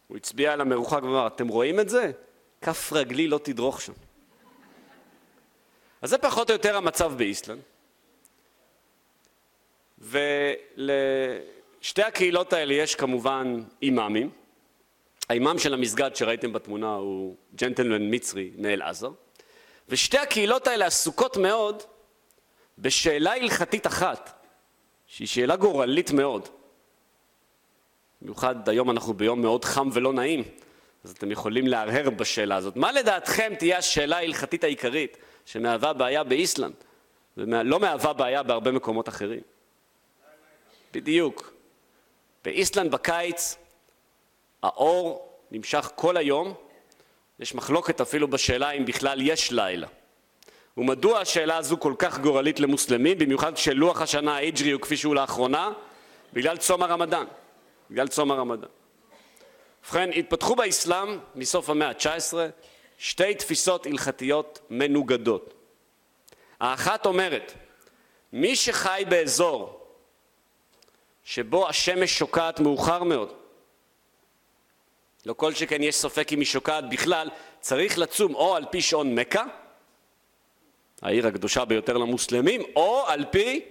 [0.08, 2.12] הוא הצביע על המרוחק ואמר, אתם רואים את זה?
[2.60, 3.92] כף רגלי לא תדרוך שם.
[6.02, 7.60] אז זה פחות או יותר המצב באיסלנד.
[10.02, 14.30] ולשתי הקהילות האלה יש כמובן אימאמים.
[15.28, 19.10] האימאם של המסגד שראיתם בתמונה הוא ג'נטלמן מצרי מאל-עזר.
[19.88, 21.82] ושתי הקהילות האלה עסוקות מאוד
[22.78, 24.46] בשאלה הלכתית אחת,
[25.06, 26.48] שהיא שאלה גורלית מאוד.
[28.22, 30.42] במיוחד היום אנחנו ביום מאוד חם ולא נעים,
[31.04, 32.76] אז אתם יכולים להרהר בשאלה הזאת.
[32.76, 36.74] מה לדעתכם תהיה השאלה ההלכתית העיקרית שמהווה בעיה באיסלנד,
[37.36, 39.40] ולא מהווה בעיה בהרבה מקומות אחרים?
[40.92, 41.52] בדיוק.
[42.44, 43.56] באיסלנד בקיץ
[44.62, 46.54] האור נמשך כל היום,
[47.40, 49.86] יש מחלוקת אפילו בשאלה אם בכלל יש לילה.
[50.76, 55.70] ומדוע השאלה הזו כל כך גורלית למוסלמים, במיוחד כשלוח השנה ההיג'רי הוא כפי שהוא לאחרונה?
[56.32, 57.24] בגלל צום הרמדאן.
[57.90, 58.68] בגלל צום הרמדאן.
[59.84, 62.34] ובכן, התפתחו באסלאם מסוף המאה ה-19
[62.98, 65.54] שתי תפיסות הלכתיות מנוגדות.
[66.60, 67.52] האחת אומרת,
[68.32, 69.81] מי שחי באזור
[71.24, 73.32] שבו השמש שוקעת מאוחר מאוד,
[75.26, 77.30] לא כל שכן יש ספק אם היא שוקעת בכלל,
[77.60, 79.44] צריך לצום או על פי שעון מכה,
[81.02, 83.64] העיר הקדושה ביותר למוסלמים, או על פי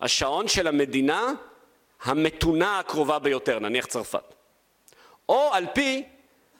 [0.00, 1.32] השעון של המדינה
[2.02, 4.34] המתונה הקרובה ביותר, נניח צרפת,
[5.28, 6.04] או על פי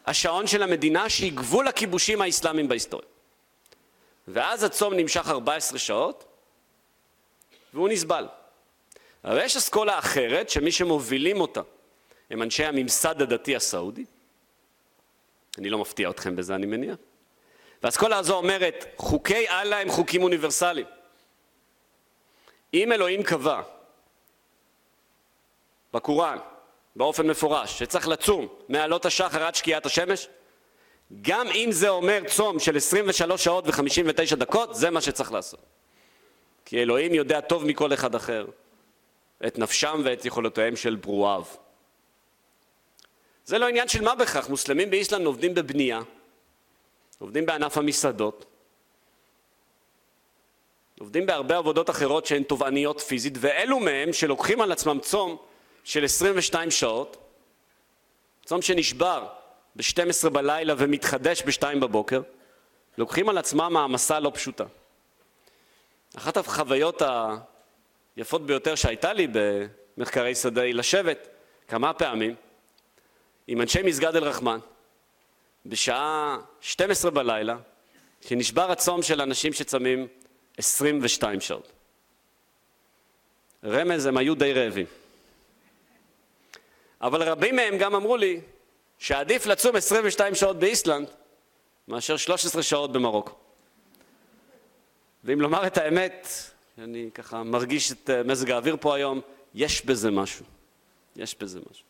[0.07, 3.09] השעון של המדינה שהיא גבול הכיבושים האסלאמיים בהיסטוריה.
[4.29, 6.25] ואז הצום נמשך 14 שעות,
[7.75, 8.27] והוא נסבל.
[9.25, 11.61] אבל יש אסכולה אחרת, שמי שמובילים אותה
[12.31, 14.05] הם אנשי הממסד הדתי הסעודי.
[15.59, 16.97] אני לא מפתיע אתכם בזה, אני מניח.
[17.83, 20.87] והאסכולה הזו אומרת, חוקי אללה הם חוקים אוניברסליים.
[22.75, 23.63] אם אלוהים קבע
[25.93, 26.39] בקוראן,
[26.97, 30.29] באופן מפורש, שצריך לצום מעלות השחר עד שקיעת השמש,
[31.23, 35.61] גם אם זה אומר צום של 23 שעות ו-59 דקות, זה מה שצריך לעשות.
[36.65, 38.47] כי אלוהים יודע טוב מכל אחד אחר
[39.47, 41.45] את נפשם ואת יכולותיהם של ברואיו.
[43.45, 46.01] זה לא עניין של מה בכך, מוסלמים באיסלנד עובדים בבנייה,
[47.19, 48.45] עובדים בענף המסעדות,
[51.01, 55.37] עובדים בהרבה עבודות אחרות שהן תובעניות פיזית, ואלו מהם שלוקחים על עצמם צום
[55.85, 57.17] של 22 שעות,
[58.45, 59.27] צום שנשבר
[59.77, 62.21] ב-12 בלילה ומתחדש ב-2 בבוקר,
[62.99, 64.65] לוקחים על עצמם מעמסה לא פשוטה.
[66.17, 67.03] אחת החוויות
[68.19, 69.27] היפות ביותר שהייתה לי
[69.97, 71.29] במחקרי שדה היא לשבת
[71.69, 72.35] כמה פעמים
[73.47, 74.59] עם אנשי מסגד אל-רחמן
[75.67, 77.57] בשעה 12 בלילה,
[78.21, 80.07] שנשבר הצום של אנשים שצמים
[80.57, 81.73] 22 שעות.
[83.65, 84.87] רמז, הם היו די רעבים.
[87.01, 88.41] אבל רבים מהם גם אמרו לי
[88.99, 91.09] שעדיף לצום 22 שעות באיסלנד
[91.89, 93.33] מאשר 13 שעות במרוקו.
[95.25, 96.29] ואם לומר את האמת,
[96.79, 99.21] אני ככה מרגיש את אה, מזג האוויר פה היום,
[99.55, 100.45] יש בזה משהו.
[101.17, 101.85] יש בזה משהו.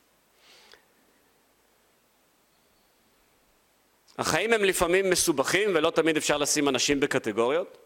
[4.18, 7.78] החיים הם לפעמים מסובכים ולא תמיד אפשר לשים אנשים בקטגוריות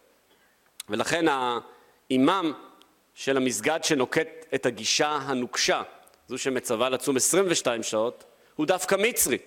[0.88, 2.53] ולכן האימאם
[3.15, 5.83] של המסגד שנוקט את הגישה הנוקשה,
[6.29, 8.25] זו שמצווה לצום 22 שעות,
[8.57, 9.38] הוא דווקא מצרי,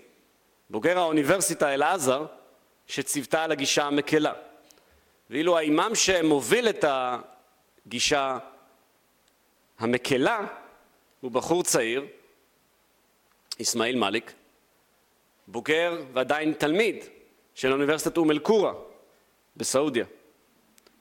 [0.69, 2.25] בוגר האוניברסיטה אל-עזר,
[2.87, 4.33] שציוותה על הגישה המקלה.
[5.29, 6.85] ואילו האימאם שמוביל את
[7.87, 8.37] הגישה
[9.79, 10.47] המקלה
[11.21, 12.05] הוא בחור צעיר,
[13.61, 14.33] אסמאעיל מאליק,
[15.47, 17.05] בוגר ועדיין תלמיד
[17.55, 18.73] של אוניברסיטת אום אל-קורה
[19.57, 20.05] בסעודיה.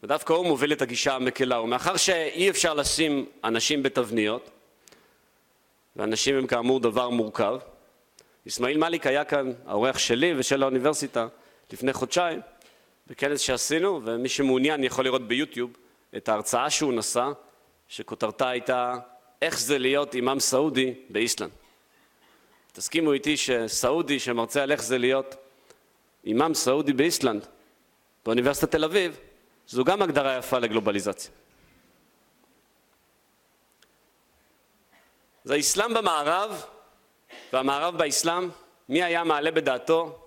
[0.03, 4.51] ודווקא הוא מוביל את הגישה המקלה, ומאחר שאי אפשר לשים אנשים בתבניות,
[5.97, 7.59] ואנשים הם כאמור דבר מורכב,
[8.49, 11.29] אסמאעיל מאליק היה כאן האורח שלי ושל האוניברסיטה
[11.73, 12.41] לפני חודשיים
[13.07, 15.71] בכנס שעשינו, ומי שמעוניין יכול לראות ביוטיוב
[16.17, 17.29] את ההרצאה שהוא נשא,
[17.89, 18.95] שכותרתה הייתה
[19.43, 21.51] איך זה להיות אימאם סעודי באיסלנד.
[22.73, 25.35] תסכימו איתי שסעודי שמרצה על איך זה להיות
[26.25, 27.47] אימאם סעודי באיסלנד
[28.25, 29.19] באוניברסיטת תל אביב,
[29.69, 31.31] זו גם הגדרה יפה לגלובליזציה.
[35.45, 36.65] זה האסלאם במערב
[37.53, 38.49] והמערב באסלאם,
[38.89, 40.19] מי היה מעלה בדעתו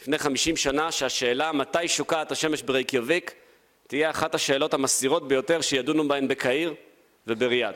[0.00, 3.34] לפני חמישים שנה שהשאלה מתי שוקעת השמש ברייקיוביק
[3.86, 6.74] תהיה אחת השאלות המסעירות ביותר שידונו בהן בקהיר
[7.26, 7.74] ובריאד.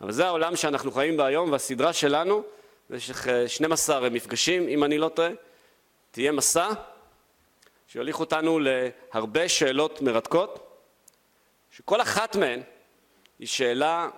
[0.00, 2.42] אבל זה העולם שאנחנו חיים בו היום והסדרה שלנו
[2.90, 5.30] במשך 12 מפגשים אם אני לא טועה
[6.10, 6.68] תהיה מסע
[7.88, 10.80] שיוליך אותנו להרבה שאלות מרתקות
[11.70, 12.60] שכל אחת מהן
[13.38, 14.08] היא שאלה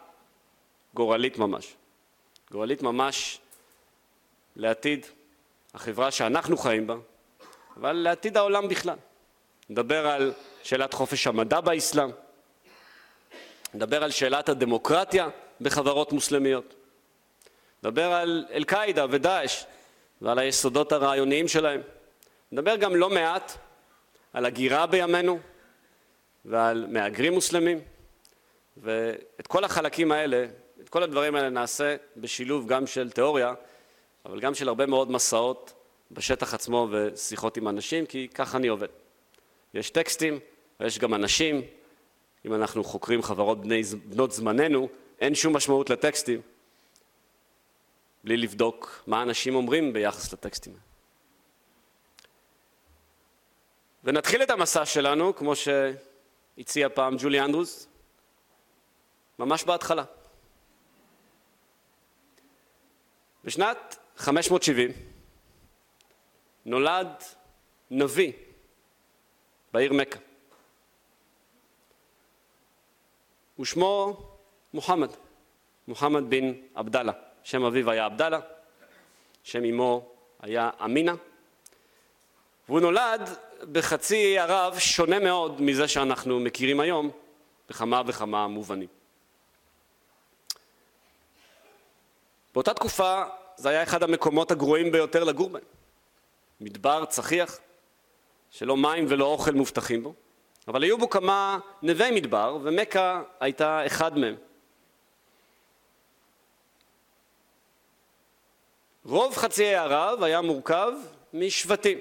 [0.95, 1.75] גורלית ממש.
[2.51, 3.41] גורלית ממש
[4.57, 5.07] לעתיד
[5.75, 6.95] החברה שאנחנו חיים בה,
[7.77, 8.97] אבל לעתיד העולם בכלל.
[9.69, 12.11] נדבר על שאלת חופש המדע באסלאם,
[13.75, 15.29] נדבר על שאלת הדמוקרטיה
[15.61, 16.75] בחברות מוסלמיות,
[17.83, 19.65] נדבר על אל-קאעידה ודאעש
[20.23, 21.81] ועל היסודות הרעיוניים שלהם.
[22.53, 23.53] נדבר גם לא מעט
[24.33, 25.39] על הגירה בימינו
[26.45, 27.81] ועל מהגרים מוסלמים,
[28.77, 30.47] ואת כל החלקים האלה,
[30.81, 33.55] את כל הדברים האלה נעשה בשילוב גם של תיאוריה
[34.27, 35.73] אבל גם של הרבה מאוד מסעות
[36.11, 38.89] בשטח עצמו ושיחות עם אנשים, כי ככה אני עובד.
[39.77, 40.39] יש טקסטים
[40.81, 41.63] ויש גם אנשים.
[42.45, 44.89] אם אנחנו חוקרים חברות בני, בנות זמננו,
[45.21, 46.41] אין שום משמעות לטקסטים
[48.25, 50.77] בלי לבדוק מה אנשים אומרים ביחס לטקסטים.
[54.05, 57.89] ונתחיל את המסע שלנו, כמו שהציע פעם ג'ולי אנדרוס,
[59.39, 60.05] ממש בהתחלה.
[63.45, 64.91] בשנת 570
[66.65, 67.09] נולד
[67.91, 68.33] נביא
[69.77, 70.19] בעיר מכה.
[73.59, 74.17] ושמו
[74.75, 75.09] מוחמד,
[75.89, 77.13] מוחמד בן עבדאללה.
[77.43, 78.41] שם אביו היה עבדאללה,
[79.45, 80.09] שם אמו
[80.41, 81.15] היה אמינה,
[82.69, 83.31] והוא נולד
[83.73, 87.11] בחצי ערב שונה מאוד מזה שאנחנו מכירים היום
[87.69, 88.89] בכמה וכמה מובנים.
[92.55, 93.23] באותה תקופה
[93.57, 95.65] זה היה אחד המקומות הגרועים ביותר לגור בהם.
[96.61, 97.59] מדבר צחיח,
[98.59, 100.15] שלא מים ולא אוכל מובטחים בו,
[100.69, 104.35] אבל היו בו כמה נווה מדבר, ומכה הייתה אחד מהם.
[109.05, 110.93] רוב חצי ערב היה מורכב
[111.33, 111.99] משבטים.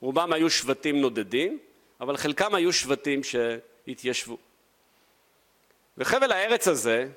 [0.00, 1.58] רובם היו שבטים נודדים,
[2.00, 4.36] אבל חלקם היו שבטים שהתיישבו.
[5.98, 7.08] וחבל הארץ הזה,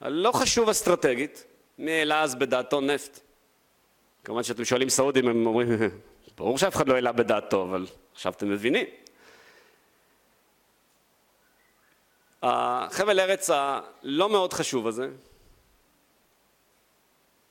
[0.00, 1.44] הלא חשוב אסטרטגית,
[1.78, 3.20] מי העלה אז בדעתו נפט?
[4.24, 5.68] כמובן שאתם שואלים סעודים, הם אומרים,
[6.36, 8.86] ברור שאף אחד לא העלה בדעתו, אבל עכשיו אתם מבינים.
[12.42, 15.08] החבל ארץ הלא מאוד חשוב הזה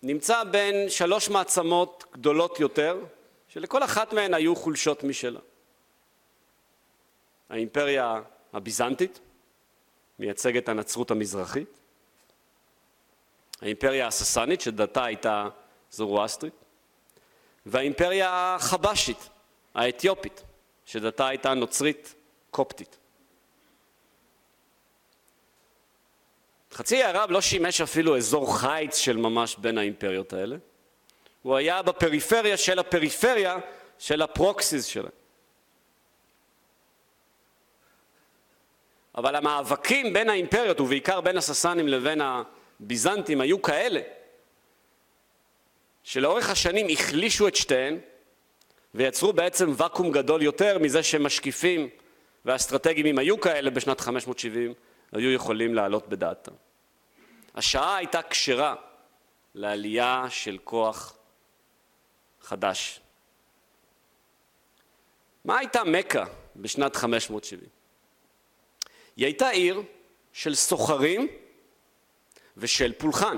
[0.04, 3.00] נמצא בין שלוש מעצמות גדולות יותר,
[3.48, 5.40] שלכל אחת מהן היו חולשות משלה.
[7.50, 8.22] האימפריה
[8.54, 9.20] הביזנטית,
[10.20, 11.80] מייצגת הנצרות המזרחית,
[13.62, 15.48] האימפריה הססנית, שדתה הייתה
[15.92, 16.54] זורואסטרית,
[17.66, 19.30] והאימפריה החבשית,
[19.76, 20.44] האתיופית,
[20.86, 22.16] שדתה הייתה נוצרית
[22.52, 22.98] קופטית.
[26.72, 30.56] חצי הערב לא שימש אפילו אזור חיץ של ממש בין האימפריות האלה,
[31.42, 33.58] הוא היה בפריפריה של הפריפריה
[34.00, 35.12] של הפרוקסיס שלהם.
[39.18, 44.02] אבל המאבקים בין האימפריות, ובעיקר בין הססנים לבין הביזנטים, היו כאלה,
[46.06, 48.00] שלאורך השנים החלישו את שתיהן,
[48.94, 51.90] ויצרו בעצם ואקום גדול יותר מזה שמשקיפים
[52.46, 54.74] ואסטרטגים, אם היו כאלה בשנת 570,
[55.12, 56.52] היו יכולים לעלות בדעתם.
[57.56, 58.76] השעה הייתה כשרה
[59.56, 61.18] לעלייה של כוח
[62.42, 63.00] חדש.
[65.46, 66.24] מה הייתה מכה
[66.56, 67.70] בשנת 570?
[69.16, 69.82] היא הייתה עיר
[70.34, 71.28] של סוחרים
[72.58, 73.38] ושל פולחן.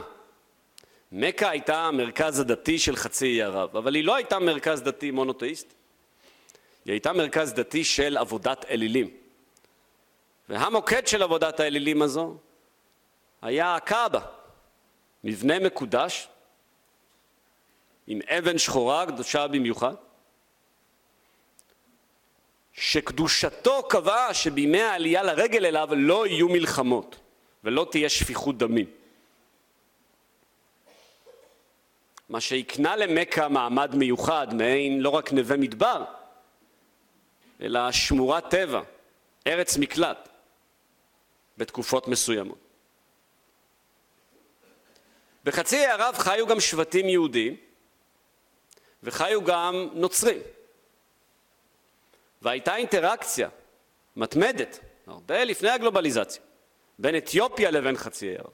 [1.12, 5.74] מכה הייתה המרכז הדתי של חצי אי ערב, אבל היא לא הייתה מרכז דתי מונותאיסט,
[6.86, 9.10] היא הייתה מרכז דתי של עבודת אלילים.
[10.50, 12.38] והמוקד של עבודת האלילים הזו
[13.42, 14.20] היה הקאבה,
[15.24, 16.28] מבנה מקודש
[18.08, 19.94] עם אבן שחורה קדושה במיוחד,
[22.74, 27.20] שקדושתו קבעה שבימי העלייה לרגל אליו לא יהיו מלחמות
[27.64, 28.97] ולא תהיה שפיכות דמים.
[32.30, 36.04] מה שהקנה למכה מעמד מיוחד, מעין לא רק נווה מדבר,
[37.62, 38.82] אלא שמורת טבע,
[39.48, 40.30] ארץ מקלט,
[41.58, 42.58] בתקופות מסוימות.
[45.44, 47.56] בחצי ערב חיו גם שבטים יהודיים,
[49.04, 50.40] וחיו גם נוצרים.
[52.42, 53.50] והייתה אינטראקציה
[54.16, 56.42] מתמדת, הרבה לפני הגלובליזציה,
[57.00, 58.52] בין אתיופיה לבין חצי ערב.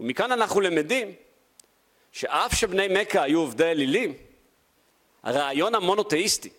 [0.00, 1.14] ומכאן אנחנו למדים
[2.12, 4.14] שאף שבני מכה היו עובדי אלילים,
[5.22, 6.50] הרעיון המונותאיסטי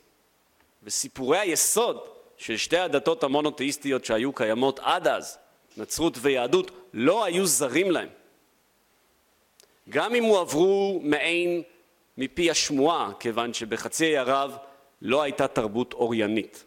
[0.83, 2.07] וסיפורי היסוד
[2.37, 5.37] של שתי הדתות המונותאיסטיות שהיו קיימות עד אז,
[5.77, 8.09] נצרות ויהדות, לא היו זרים להם.
[9.89, 11.63] גם אם הועברו מעין
[12.17, 14.57] מפי השמועה, כיוון שבחצי האי ערב
[15.01, 16.63] לא הייתה תרבות אוריינית.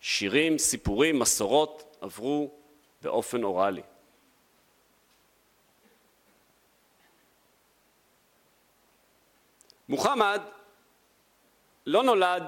[0.00, 2.50] שירים, סיפורים, מסורות עברו
[3.02, 3.82] באופן אוראלי.
[9.90, 10.40] מוחמד
[11.86, 12.42] לא נולד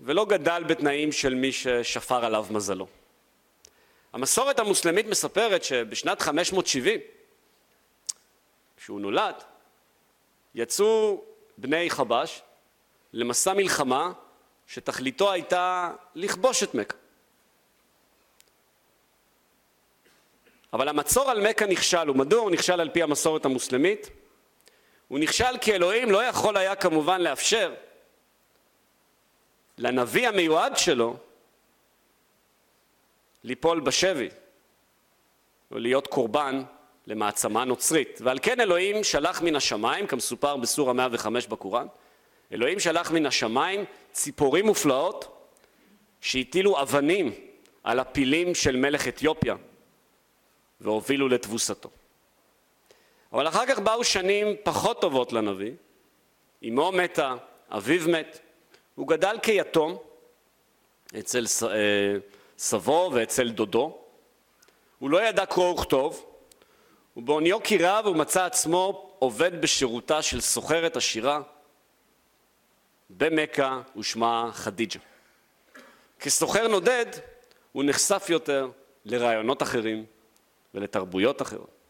[0.00, 2.86] ולא גדל בתנאים של מי ששפר עליו מזלו.
[4.12, 7.00] המסורת המוסלמית מספרת שבשנת 570,
[8.76, 9.34] כשהוא נולד,
[10.54, 11.24] יצאו
[11.58, 12.42] בני חבש
[13.12, 14.12] למסע מלחמה
[14.66, 16.96] שתכליתו הייתה לכבוש את מכה.
[20.72, 24.21] אבל המצור על מכה נכשל, ומדוע הוא נכשל על פי המסורת המוסלמית?
[25.12, 27.74] הוא נכשל כי אלוהים לא יכול היה כמובן לאפשר
[29.78, 31.16] לנביא המיועד שלו
[33.44, 34.28] ליפול בשבי
[35.70, 36.62] או להיות קורבן
[37.06, 38.18] למעצמה נוצרית.
[38.22, 41.86] ועל כן אלוהים שלח מן השמיים, כמסופר בסורה 105 בקוראן,
[42.52, 45.48] אלוהים שלח מן השמיים ציפורים מופלאות
[46.20, 47.32] שהטילו אבנים
[47.84, 49.56] על הפילים של מלך אתיופיה
[50.80, 51.90] והובילו לתבוסתו.
[53.32, 55.72] אבל אחר כך באו שנים פחות טובות לנביא,
[56.68, 57.34] אמו מתה,
[57.70, 58.38] אביו מת,
[58.94, 59.98] הוא גדל כיתום
[61.18, 62.18] אצל אה,
[62.58, 63.98] סבו ואצל דודו,
[64.98, 66.26] הוא לא ידע קרוא וכתוב,
[67.16, 71.40] ובעוניו כי רב הוא מצא עצמו עובד בשירותה של סוחרת עשירה
[73.10, 75.00] במכה ושמה חדיג'ה.
[76.20, 77.06] כסוחר נודד
[77.72, 78.70] הוא נחשף יותר
[79.04, 80.04] לרעיונות אחרים
[80.74, 81.81] ולתרבויות אחרות.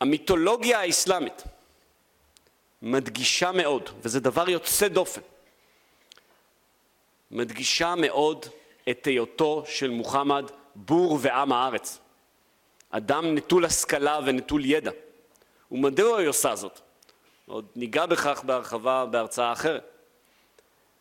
[0.00, 1.42] המיתולוגיה האסלאמית
[2.82, 5.20] מדגישה מאוד, וזה דבר יוצא דופן,
[7.30, 8.46] מדגישה מאוד
[8.90, 10.44] את היותו של מוחמד
[10.74, 11.98] בור ועם הארץ.
[12.90, 14.90] אדם נטול השכלה ונטול ידע.
[15.72, 16.80] ומדוע היא עושה זאת?
[17.46, 19.82] עוד ניגע בכך בהרחבה בהרצאה אחרת.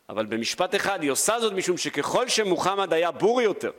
[0.09, 3.71] אבל במשפט אחד היא עושה זאת משום שככל שמוחמד היה בור יותר,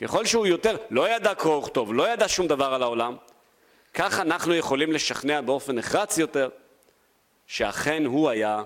[0.00, 3.16] ככל שהוא יותר לא ידע קרוא וכתוב, לא ידע שום דבר על העולם,
[3.94, 6.48] כך אנחנו יכולים לשכנע באופן נחרץ יותר
[7.46, 8.62] שאכן הוא היה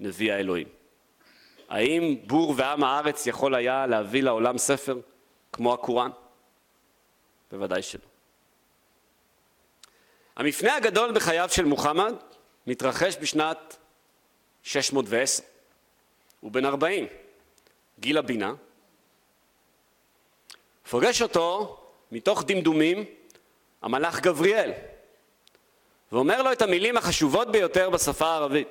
[0.00, 0.68] נביא האלוהים.
[1.68, 4.98] האם בור ועם הארץ יכול היה להביא לעולם ספר
[5.52, 6.10] כמו הקוראן?
[7.50, 8.04] בוודאי שלא.
[10.36, 12.14] המפנה הגדול בחייו של מוחמד
[12.66, 13.76] מתרחש בשנת
[14.62, 15.42] 610.
[16.40, 17.06] הוא בן 40,
[17.98, 18.54] גיל הבינה.
[20.90, 21.76] פוגש אותו
[22.12, 23.04] מתוך דמדומים
[23.86, 24.72] המלאך גבריאל,
[26.12, 28.68] ואומר לו את המילים החשובות ביותר בשפה הערבית,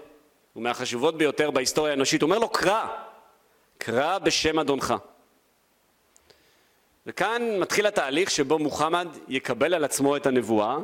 [0.55, 2.22] ומהחשובות ביותר בהיסטוריה האנושית.
[2.22, 2.88] אומר לו, קרא,
[3.78, 4.93] קרא בשם אדונך.
[7.05, 10.78] וכאן מתחיל התהליך שבו מוחמד יקבל על עצמו את הנבואה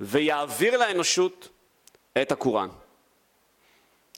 [0.00, 1.48] ויעביר לאנושות
[2.22, 2.68] את הקוראן,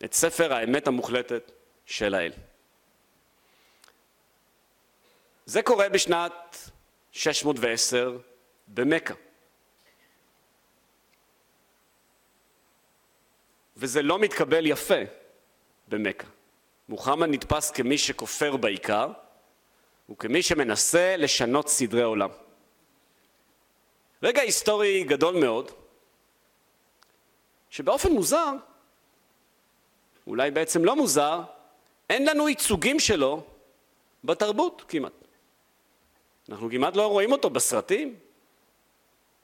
[0.04, 1.52] את ספר האמת המוחלטת
[1.86, 2.32] של האל.
[5.46, 6.70] זה קורה בשנת
[7.12, 8.18] 610
[8.68, 9.14] במכה.
[13.78, 15.02] וזה לא מתקבל יפה
[15.88, 16.26] במכה.
[16.88, 19.08] מוחמד נתפס כמי שכופר בעיקר,
[20.10, 22.30] וכמי שמנסה לשנות סדרי עולם.
[24.22, 25.70] רגע היסטורי גדול מאוד,
[27.70, 28.52] שבאופן מוזר,
[30.26, 31.40] אולי בעצם לא מוזר,
[32.10, 33.42] אין לנו ייצוגים שלו
[34.24, 35.12] בתרבות כמעט.
[36.48, 38.14] אנחנו כמעט לא רואים אותו בסרטים,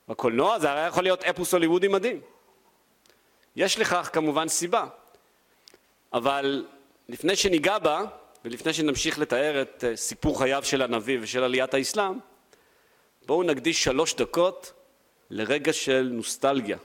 [0.09, 2.21] בקולנוע, זה הרי יכול להיות אפוס הוליוודי מדהים.
[3.57, 4.87] יש לכך כמובן סיבה,
[6.13, 6.67] אבל
[7.09, 8.05] לפני שניגע בה,
[8.45, 12.19] ולפני שנמשיך לתאר את אה, סיפור חייו של הנביא ושל עליית האסלאם,
[13.27, 14.73] בואו נקדיש שלוש דקות
[15.31, 16.79] לרגע של נוסטלגיה.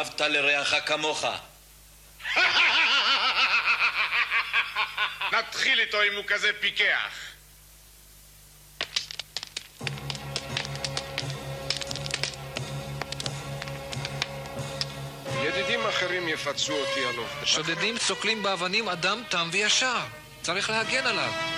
[0.00, 1.24] ואהבת לרעך כמוך.
[5.32, 7.18] נתחיל איתו אם הוא כזה פיקח.
[15.42, 17.46] ידידים אחרים יפצו אותי על אופן.
[17.46, 19.98] שודדים סוקלים באבנים אדם תם וישר.
[20.42, 21.49] צריך להגן עליו.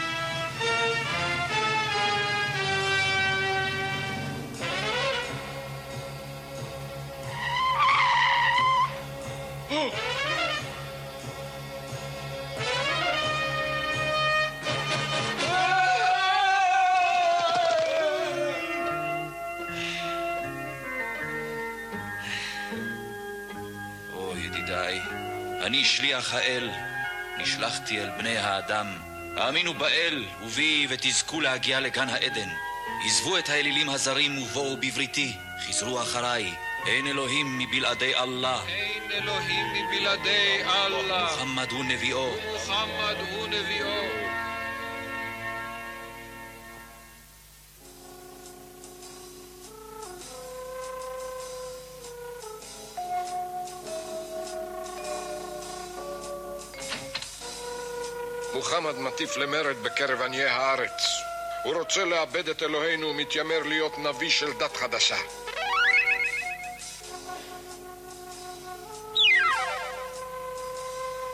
[28.00, 28.86] אל בני האדם
[29.36, 32.48] האמינו באל ובי ותזכו להגיע לגן העדן.
[33.06, 35.36] עזבו את האלילים הזרים ובואו בבריתי,
[35.68, 36.54] חזרו אחריי.
[36.86, 38.60] אין אלוהים מבלעדי אללה.
[38.68, 41.22] אין אלוהים מבלעדי אללה.
[41.22, 42.34] מוחמד הוא נביאו.
[42.52, 44.11] מוחמד הוא נביאו.
[58.62, 61.02] מוחמד מטיף למרד בקרב עניי הארץ.
[61.64, 65.16] הוא רוצה לאבד את אלוהינו ומתיימר להיות נביא של דת חדשה.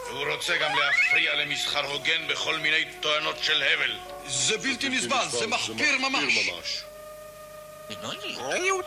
[0.07, 3.99] והוא רוצה גם להפריע למסחר הוגן בכל מיני טוענות של הבל.
[4.27, 6.83] זה בלתי נסבל, זה מחפיר ממש.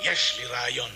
[0.02, 0.92] יש לי רעיון.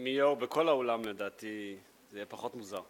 [0.00, 1.76] אם יהיה אור בכל האולם לדעתי
[2.10, 2.80] זה יהיה פחות מוזר.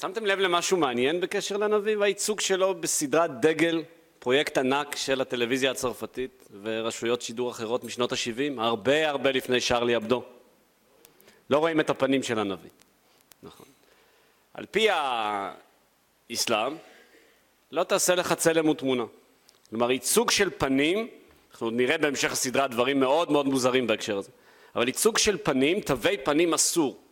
[0.00, 3.82] שמתם לב למשהו מעניין בקשר לנביא והייצוג שלו בסדרת דגל,
[4.18, 10.22] פרויקט ענק של הטלוויזיה הצרפתית ורשויות שידור אחרות משנות ה-70, הרבה הרבה לפני שרלי אבדו.
[11.50, 12.70] לא רואים את הפנים של הנביא.
[13.42, 13.66] נכון.
[14.54, 14.88] על פי
[16.30, 16.76] האסלאם,
[17.72, 19.04] לא תעשה לך צלם ותמונה.
[19.70, 21.08] כלומר, ייצוג של פנים,
[21.52, 24.30] אנחנו נראה בהמשך הסדרה דברים מאוד מאוד מוזרים בהקשר הזה,
[24.76, 27.02] אבל ייצוג של פנים, תווי פנים אסור.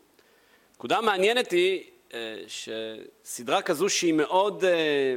[0.75, 1.83] נקודה מעניינת היא
[2.15, 5.17] אה, שסדרה כזו שהיא מאוד אה,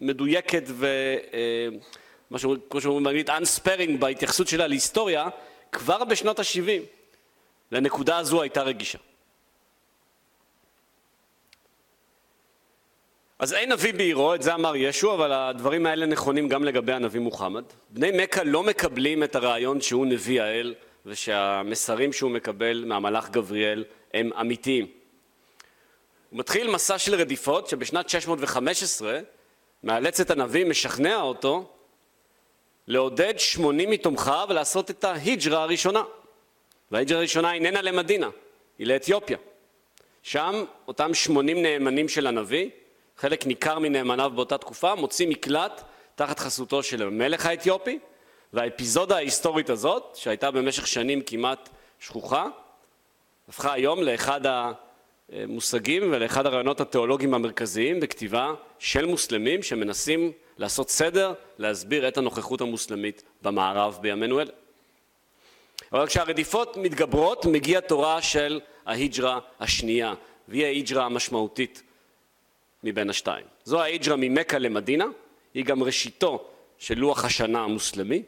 [0.00, 5.28] מדויקת ומה שאומרים, כמו שאומרים באנגלית, unsparing בהתייחסות שלה להיסטוריה,
[5.72, 6.82] כבר בשנות ה-70
[7.72, 8.98] לנקודה הזו הייתה רגישה.
[13.38, 17.20] אז אין נביא בעירו, את זה אמר ישו, אבל הדברים האלה נכונים גם לגבי הנביא
[17.20, 17.64] מוחמד.
[17.90, 20.74] בני מכה לא מקבלים את הרעיון שהוא נביא האל
[21.06, 23.84] ושהמסרים שהוא מקבל מהמלאך גבריאל
[24.14, 24.86] הם אמיתיים.
[26.30, 29.20] הוא מתחיל מסע של רדיפות שבשנת 615
[29.84, 31.70] מאלץ את הנביא, משכנע אותו
[32.86, 36.02] לעודד 80 מתומכיו ולעשות את ההיג'רה הראשונה.
[36.90, 38.28] וההיג'רה הראשונה איננה למדינה,
[38.78, 39.38] היא לאתיופיה.
[40.22, 42.70] שם אותם 80 נאמנים של הנביא
[43.16, 45.82] חלק ניכר מנאמניו באותה תקופה, מוציא מקלט
[46.14, 47.98] תחת חסותו של המלך האתיופי,
[48.52, 51.68] והאפיזודה ההיסטורית הזאת, שהייתה במשך שנים כמעט
[52.00, 52.46] שכוחה,
[53.48, 54.40] הפכה היום לאחד
[55.32, 63.22] המושגים ולאחד הרעיונות התיאולוגיים המרכזיים בכתיבה של מוסלמים שמנסים לעשות סדר, להסביר את הנוכחות המוסלמית
[63.42, 64.50] במערב בימינו אלה.
[65.92, 70.14] אבל כשהרדיפות מתגברות, מגיע תורה של ההיג'רה השנייה,
[70.48, 71.82] והיא ההיג'רה המשמעותית
[72.84, 73.44] מבין השתיים.
[73.64, 75.06] זו ההיג'רה ממכה למדינה,
[75.54, 76.44] היא גם ראשיתו
[76.78, 78.22] של לוח השנה המוסלמי.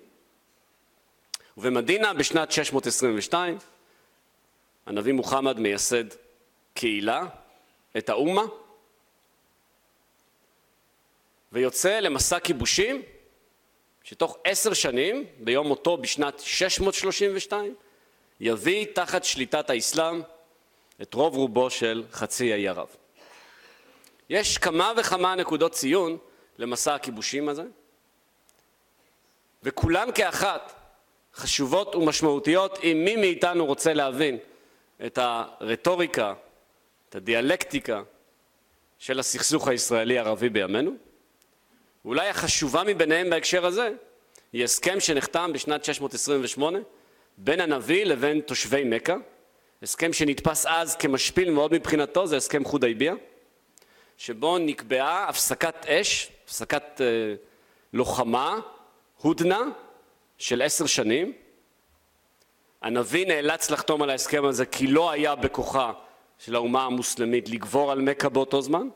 [1.61, 3.59] ובמדינה בשנת 622
[4.87, 6.05] הנביא מוחמד מייסד
[6.75, 7.27] קהילה,
[7.99, 8.43] את האומה,
[11.53, 13.03] ויוצא למסע כיבושים
[14.05, 17.75] שתוך עשר שנים, ביום מותו בשנת 632,
[18.41, 20.23] יביא תחת שליטת האסלאם
[21.03, 22.89] את רוב רובו של חצי האי ערב.
[24.31, 26.19] יש כמה וכמה נקודות ציון
[26.59, 27.65] למסע הכיבושים הזה,
[29.63, 30.80] וכולן כאחת
[31.41, 34.39] חשובות ומשמעותיות אם מי מאיתנו רוצה להבין
[35.07, 36.35] את הרטוריקה,
[37.09, 38.03] את הדיאלקטיקה
[38.99, 40.91] של הסכסוך הישראלי-ערבי בימינו.
[42.05, 43.91] ואולי החשובה מביניהם בהקשר הזה
[44.53, 46.79] היא הסכם שנחתם בשנת 628
[47.39, 49.17] בין הנביא לבין תושבי מכה,
[49.83, 53.15] הסכם שנתפס אז כמשפיל מאוד מבחינתו, זה הסכם חודייביה.
[54.17, 57.07] שבו נקבעה הפסקת אש, הפסקת אה,
[57.93, 58.59] לוחמה,
[59.17, 59.61] הודנה,
[60.41, 61.33] של עשר שנים.
[62.83, 65.93] הנביא נאלץ לחתום על ההסכם הזה כי לא היה בכוחה
[66.39, 68.89] של האומה המוסלמית לגבור על מכה באותו זמן.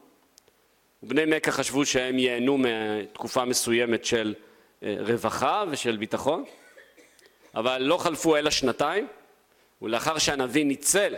[1.03, 4.35] בני מכה חשבו שהם ייהנו מתקופה מסוימת של
[4.83, 6.45] אה, רווחה ושל ביטחון,
[7.55, 9.09] אבל לא חלפו אלא שנתיים,
[9.83, 11.15] ולאחר שהנביא ניצל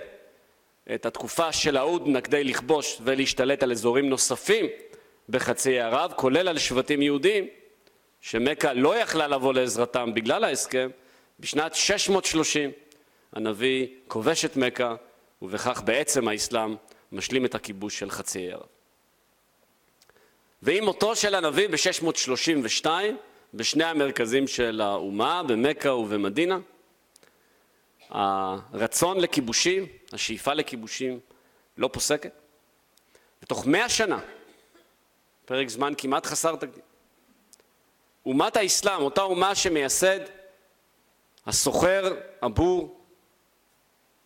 [0.94, 4.66] את התקופה של ההודנה כדי לכבוש ולהשתלט על אזורים נוספים
[5.28, 7.48] בחצי ערב, כולל על שבטים יהודים,
[8.20, 10.90] שמכה לא יכלה לבוא לעזרתם בגלל ההסכם,
[11.40, 12.70] בשנת 630
[13.32, 14.94] הנביא כובש את מכה,
[15.42, 16.76] ובכך בעצם האסלאם
[17.12, 18.66] משלים את הכיבוש של חצי ערב.
[20.62, 22.86] ועם מותו של הנביא ב-632,
[23.54, 26.58] בשני המרכזים של האומה, במכה ובמדינה,
[28.10, 31.20] הרצון לכיבושים, השאיפה לכיבושים,
[31.78, 32.32] לא פוסקת.
[33.42, 34.20] ותוך מאה שנה,
[35.44, 36.82] פרק זמן כמעט חסר תקדים,
[38.26, 40.20] אומת האסלאם, אותה אומה שמייסד
[41.46, 43.00] הסוחר, הבור,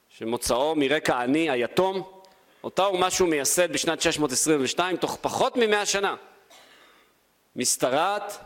[0.09, 2.21] שמוצאו מרקע עני, היתום,
[2.65, 6.17] אותה אומה שהוא מייסד בשנת 622, תוך פחות ממאה שנה,
[7.57, 8.39] משתרעת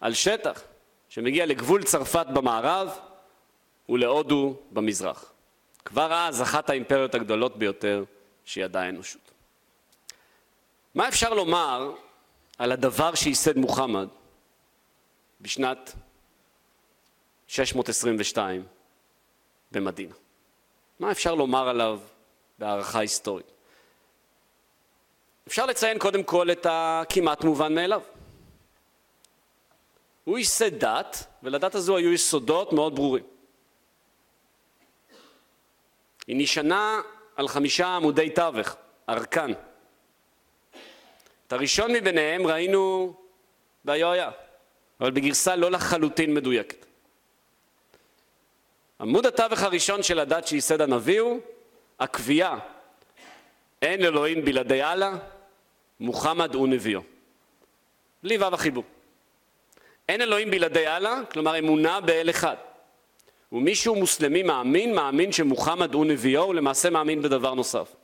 [0.00, 0.62] על שטח
[1.08, 2.98] שמגיע לגבול צרפת במערב
[3.88, 5.32] ולהודו במזרח.
[5.84, 8.04] כבר אז אחת האימפריות הגדולות ביותר
[8.44, 9.30] שידעה האנושות.
[10.94, 11.92] מה אפשר לומר
[12.58, 14.08] על הדבר שייסד מוחמד
[15.44, 15.94] בשנת
[17.48, 18.66] 622
[19.72, 20.14] במדינה?
[21.00, 22.00] מה אפשר לומר עליו
[22.58, 23.46] בהערכה היסטורית?
[25.46, 28.02] אפשר לציין קודם כל את הכמעט מובן מאליו.
[30.24, 33.24] הוא ייסד דת, ולדת הזו היו יסודות מאוד ברורים.
[36.26, 37.00] היא נשענה
[37.36, 38.76] על חמישה עמודי תווך,
[39.08, 39.50] ארכן.
[41.46, 43.14] את הראשון מביניהם ראינו
[43.84, 44.30] ביוהיה,
[45.00, 46.86] אבל בגרסה לא לחלוטין מדויקת.
[49.00, 51.40] עמוד התווך הראשון של הדת שייסד הנביא הוא
[52.00, 52.58] הקביעה
[53.82, 55.12] אין אלוהים בלעדי אללה,
[56.00, 57.00] מוחמד הוא נביאו.
[58.22, 58.84] בלי וו החיבור.
[60.08, 62.56] אין אלוהים בלעדי אללה, כלומר אמונה באל אחד.
[63.52, 67.94] ומישהו מוסלמי מאמין, מאמין שמוחמד הוא נביאו, הוא למעשה מאמין בדבר נוסף.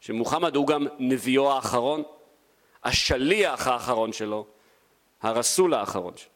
[0.00, 2.02] שמוחמד הוא גם נביאו האחרון,
[2.84, 4.46] השליח האחרון שלו,
[5.22, 6.33] הרסול האחרון שלו.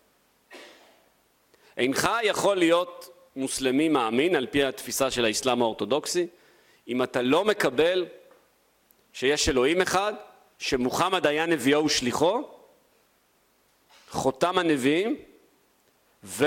[1.79, 6.27] אינך יכול להיות מוסלמי מאמין על פי התפיסה של האסלאם האורתודוקסי
[6.89, 8.07] אם אתה לא מקבל
[9.13, 10.13] שיש אלוהים אחד,
[10.59, 12.43] שמוחמד היה נביאו ושליחו,
[14.11, 15.17] חותם הנביאים,
[16.25, 16.47] ו...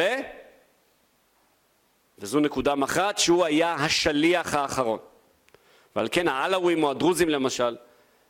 [2.17, 4.99] וזו נקודה מכרעת, שהוא היה השליח האחרון.
[5.95, 7.75] ועל כן העלאווים או הדרוזים למשל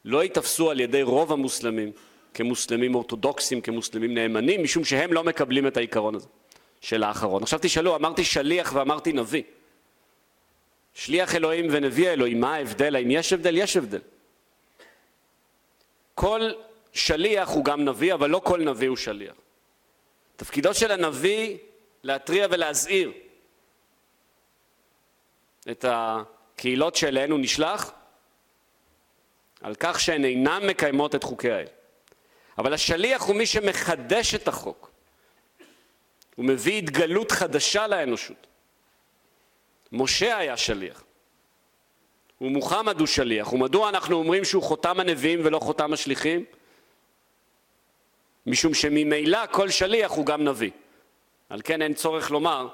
[0.05, 1.91] לא ייתפסו על ידי רוב המוסלמים
[2.33, 6.27] כמוסלמים אורתודוקסים, כמוסלמים נאמנים, משום שהם לא מקבלים את העיקרון הזה
[6.81, 7.43] של האחרון.
[7.43, 9.43] עכשיו תשאלו, אמרתי שליח ואמרתי נביא.
[10.93, 12.95] שליח אלוהים ונביא אלוהים, מה ההבדל?
[12.95, 13.57] האם יש הבדל?
[13.57, 14.01] יש הבדל.
[16.15, 16.51] כל
[16.93, 19.35] שליח הוא גם נביא, אבל לא כל נביא הוא שליח.
[20.35, 21.57] תפקידו של הנביא
[22.03, 23.11] להתריע ולהזהיר
[25.71, 27.91] את הקהילות שאליהן הוא נשלח
[29.61, 31.67] על כך שהן אינן מקיימות את חוקי האל.
[32.57, 34.90] אבל השליח הוא מי שמחדש את החוק.
[36.35, 38.47] הוא מביא התגלות חדשה לאנושות.
[39.91, 41.03] משה היה שליח.
[42.41, 43.53] ומוחמד הוא שליח.
[43.53, 46.45] ומדוע אנחנו אומרים שהוא חותם הנביאים ולא חותם השליחים?
[48.45, 50.71] משום שממילא כל שליח הוא גם נביא.
[51.49, 52.67] על כן אין צורך לומר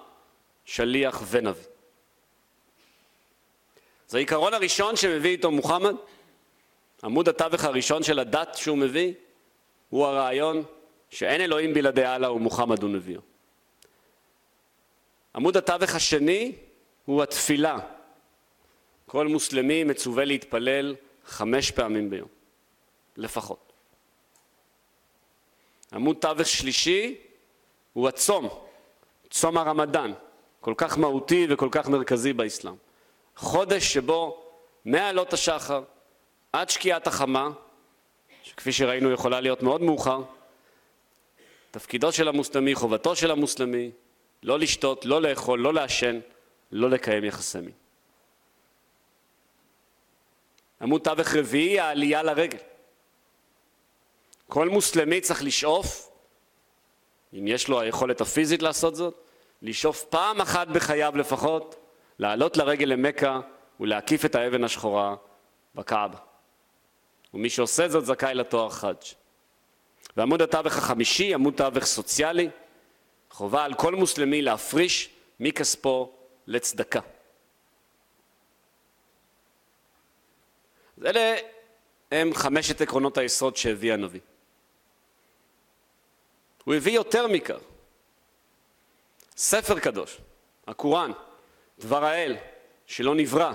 [0.66, 1.64] שליח ונביא.
[4.08, 5.96] זה העיקרון הראשון שמביא איתו מוחמד.
[7.04, 9.14] עמוד התווך הראשון של הדת שהוא מביא
[9.90, 10.64] הוא הרעיון
[11.10, 13.22] שאין אלוהים בלעדי אללה ומוחמד הוא נביאו.
[15.36, 16.56] עמוד התווך השני
[17.06, 17.78] הוא התפילה.
[19.06, 22.28] כל מוסלמי מצווה להתפלל חמש פעמים ביום,
[23.18, 23.74] לפחות.
[25.94, 27.16] עמוד תווך שלישי
[27.94, 28.50] הוא הצום,
[29.30, 30.14] צום הרמדאן,
[30.62, 32.76] כל כך מהותי וכל כך מרכזי באסלאם.
[33.36, 34.46] חודש שבו
[34.86, 35.84] מעלות השחר
[36.54, 37.50] עד שקיעת החמה,
[38.44, 40.22] שכפי שראינו יכולה להיות מאוד מאוחר,
[41.72, 43.92] תפקידו של המוסלמי, חובתו של המוסלמי,
[44.44, 46.20] לא לשתות, לא לאכול, לא לעשן,
[46.72, 47.72] לא לקיים יחסי מין.
[50.82, 52.58] עמוד תווך רביעי, העלייה לרגל.
[54.48, 56.12] כל מוסלמי צריך לשאוף,
[57.34, 59.14] אם יש לו היכולת הפיזית לעשות זאת,
[59.62, 61.76] לשאוף פעם אחת בחייו לפחות,
[62.20, 63.40] לעלות לרגל למכה
[63.80, 65.16] ולהקיף את האבן השחורה
[65.76, 66.18] בקעבה.
[67.34, 68.96] ומי שעושה זאת זכאי לתואר חאג'.
[70.18, 72.50] ועמוד התווך החמישי, עמוד תווך סוציאלי,
[73.30, 75.10] חובה על כל מוסלמי להפריש
[75.40, 76.14] מכספו
[76.48, 77.00] לצדקה.
[81.06, 81.36] אלה
[82.12, 84.20] הם חמשת עקרונות היסוד שהביא הנביא.
[86.64, 87.60] הוא הביא יותר מכך.
[89.38, 90.18] ספר קדוש,
[90.68, 91.12] הקוראן,
[91.80, 92.38] דבר האל,
[92.86, 93.52] שלא נברא,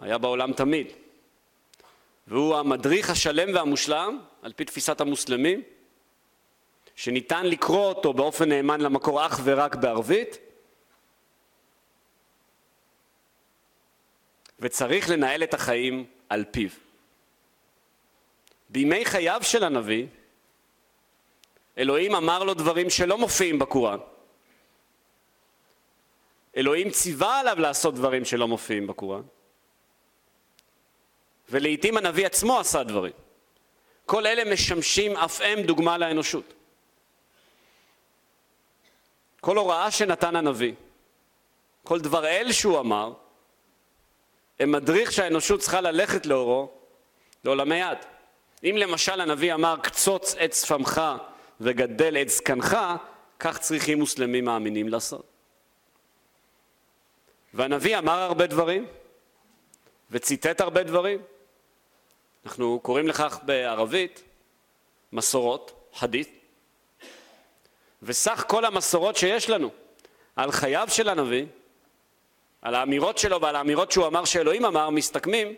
[0.00, 0.86] היה בעולם תמיד.
[2.26, 5.62] והוא המדריך השלם והמושלם, על פי תפיסת המוסלמים,
[6.96, 10.38] שניתן לקרוא אותו באופן נאמן למקור אך ורק בערבית,
[14.58, 16.68] וצריך לנהל את החיים על פיו.
[18.68, 20.06] בימי חייו של הנביא,
[21.78, 23.98] אלוהים אמר לו דברים שלא מופיעים בקוראן.
[26.56, 29.22] אלוהים ציווה עליו לעשות דברים שלא מופיעים בקוראן,
[31.48, 33.12] ולעיתים הנביא עצמו עשה דברים.
[34.06, 36.54] כל אלה משמשים אף הם דוגמה לאנושות.
[39.42, 40.72] כל הוראה שנתן הנביא,
[41.84, 43.12] כל דבר אל שהוא אמר,
[44.60, 46.70] הם מדריך שהאנושות צריכה ללכת לאורו
[47.44, 47.98] לעולמי יד.
[48.64, 51.00] אם למשל הנביא אמר קצוץ את שפמך
[51.60, 52.76] וגדל את זקנך,
[53.38, 55.26] כך צריכים מוסלמים מאמינים לעשות.
[57.54, 58.86] והנביא אמר הרבה דברים
[60.10, 61.20] וציטט הרבה דברים.
[62.46, 64.22] אנחנו קוראים לכך בערבית
[65.12, 66.41] מסורות, חדית,
[68.02, 69.70] וסך כל המסורות שיש לנו
[70.36, 71.46] על חייו של הנביא,
[72.62, 75.54] על האמירות שלו ועל האמירות שהוא אמר שאלוהים אמר, מסתכמים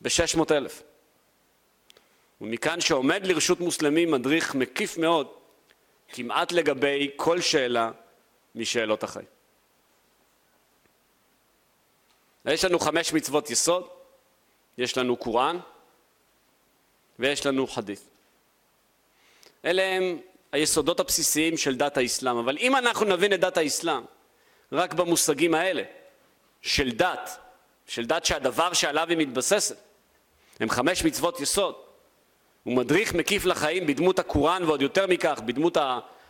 [0.00, 0.82] ב-600 אלף.
[2.40, 5.32] ומכאן שעומד לרשות מוסלמים מדריך מקיף מאוד,
[6.08, 7.90] כמעט לגבי כל שאלה
[8.54, 9.26] משאלות החיים.
[12.44, 13.88] יש לנו חמש מצוות יסוד,
[14.78, 15.58] יש לנו קוראן
[17.18, 18.00] ויש לנו חדית.
[19.64, 20.18] אלה הם
[20.52, 22.36] היסודות הבסיסיים של דת האסלאם.
[22.36, 24.02] אבל אם אנחנו נבין את דת האסלאם
[24.72, 25.82] רק במושגים האלה,
[26.62, 27.38] של דת,
[27.86, 29.76] של דת שהדבר שעליו היא מתבססת,
[30.60, 31.74] הם חמש מצוות יסוד.
[32.62, 35.76] הוא מדריך מקיף לחיים בדמות הקוראן ועוד יותר מכך, בדמות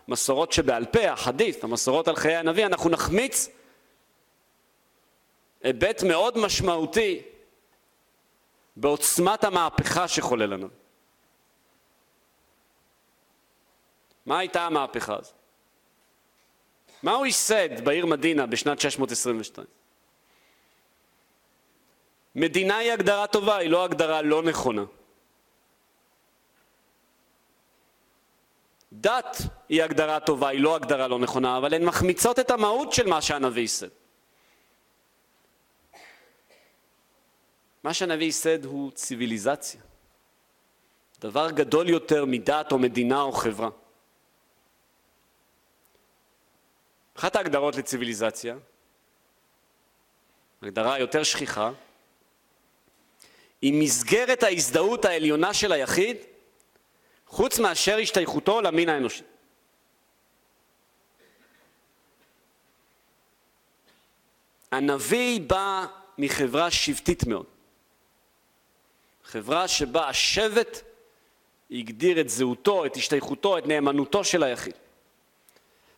[0.09, 3.49] המסורות שבעל פה, החדית, המסורות על חיי הנביא, אנחנו נחמיץ
[5.63, 7.23] היבט מאוד משמעותי
[8.77, 10.82] בעוצמת המהפכה שחולל לנו.
[14.27, 15.35] מה הייתה המהפכה הזאת?
[17.03, 19.67] מה הוא ייסד בעיר מדינה בשנת 622?
[22.35, 24.85] מדינה היא הגדרה טובה, היא לא הגדרה לא נכונה.
[28.93, 29.37] דת
[29.69, 33.23] היא הגדרה טובה, היא לא הגדרה לא נכונה, אבל הן מחמיצות את המהות של מה
[33.23, 33.89] שהנביא ייסד.
[37.85, 39.81] מה שהנביא ייסד הוא ציוויליזציה.
[41.21, 43.69] דבר גדול יותר מדת או מדינה או חברה.
[47.15, 48.57] אחת ההגדרות לציוויליזציה,
[50.63, 51.71] הגדרה יותר שכיחה,
[53.63, 56.17] היא מסגרת ההזדהות העליונה של היחיד
[57.27, 59.23] חוץ מאשר השתייכותו למין האנושי.
[64.73, 65.87] הנביא בא
[66.19, 67.47] מחברה שבטית מאוד.
[69.25, 70.83] חברה שבה השבט
[71.71, 74.75] הגדיר את זהותו, את השתייכותו, את נאמנותו של היחיד.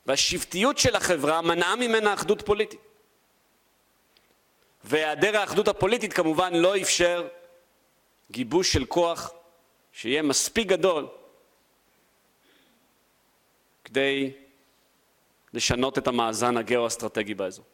[0.07, 2.81] והשבטיות של החברה מנעה ממנה אחדות פוליטית.
[4.85, 7.29] והיעדר האחדות הפוליטית כמובן לא אפשר
[8.31, 9.33] גיבוש של כוח
[9.93, 11.09] שיהיה מספיק גדול
[13.85, 14.33] כדי
[15.55, 17.65] לשנות את המאזן הגאו-אסטרטגי באזור.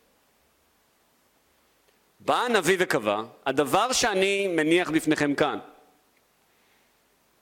[2.21, 5.59] בא הנביא וקבע, הדבר שאני מניח בפניכם כאן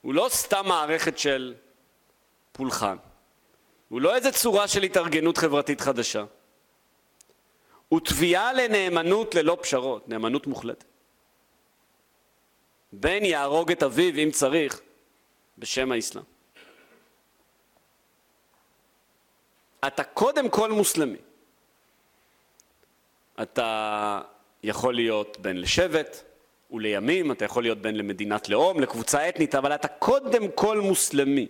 [0.02, 1.54] הוא לא סתם מערכת של
[2.52, 2.96] פולחן,
[3.88, 6.24] הוא לא איזה צורה של התארגנות חברתית חדשה,
[7.88, 10.84] הוא תביעה לנאמנות ללא פשרות, נאמנות מוחלטת.
[12.92, 14.80] בן יהרוג את אביו אם צריך
[15.58, 16.24] בשם האסלאם.
[19.86, 21.18] אתה קודם כל מוסלמי.
[23.42, 24.20] אתה
[24.62, 26.22] יכול להיות בן לשבט
[26.70, 31.48] ולימים, אתה יכול להיות בן למדינת לאום, לקבוצה אתנית, אבל אתה קודם כל מוסלמי.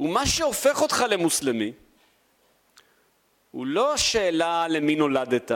[0.00, 1.72] ומה שהופך אותך למוסלמי
[3.50, 5.52] הוא לא השאלה למי נולדת,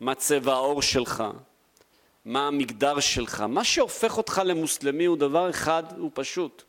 [0.00, 1.24] מה צבע העור שלך,
[2.24, 3.40] מה המגדר שלך.
[3.40, 6.62] מה שהופך אותך למוסלמי הוא דבר אחד, הוא פשוט.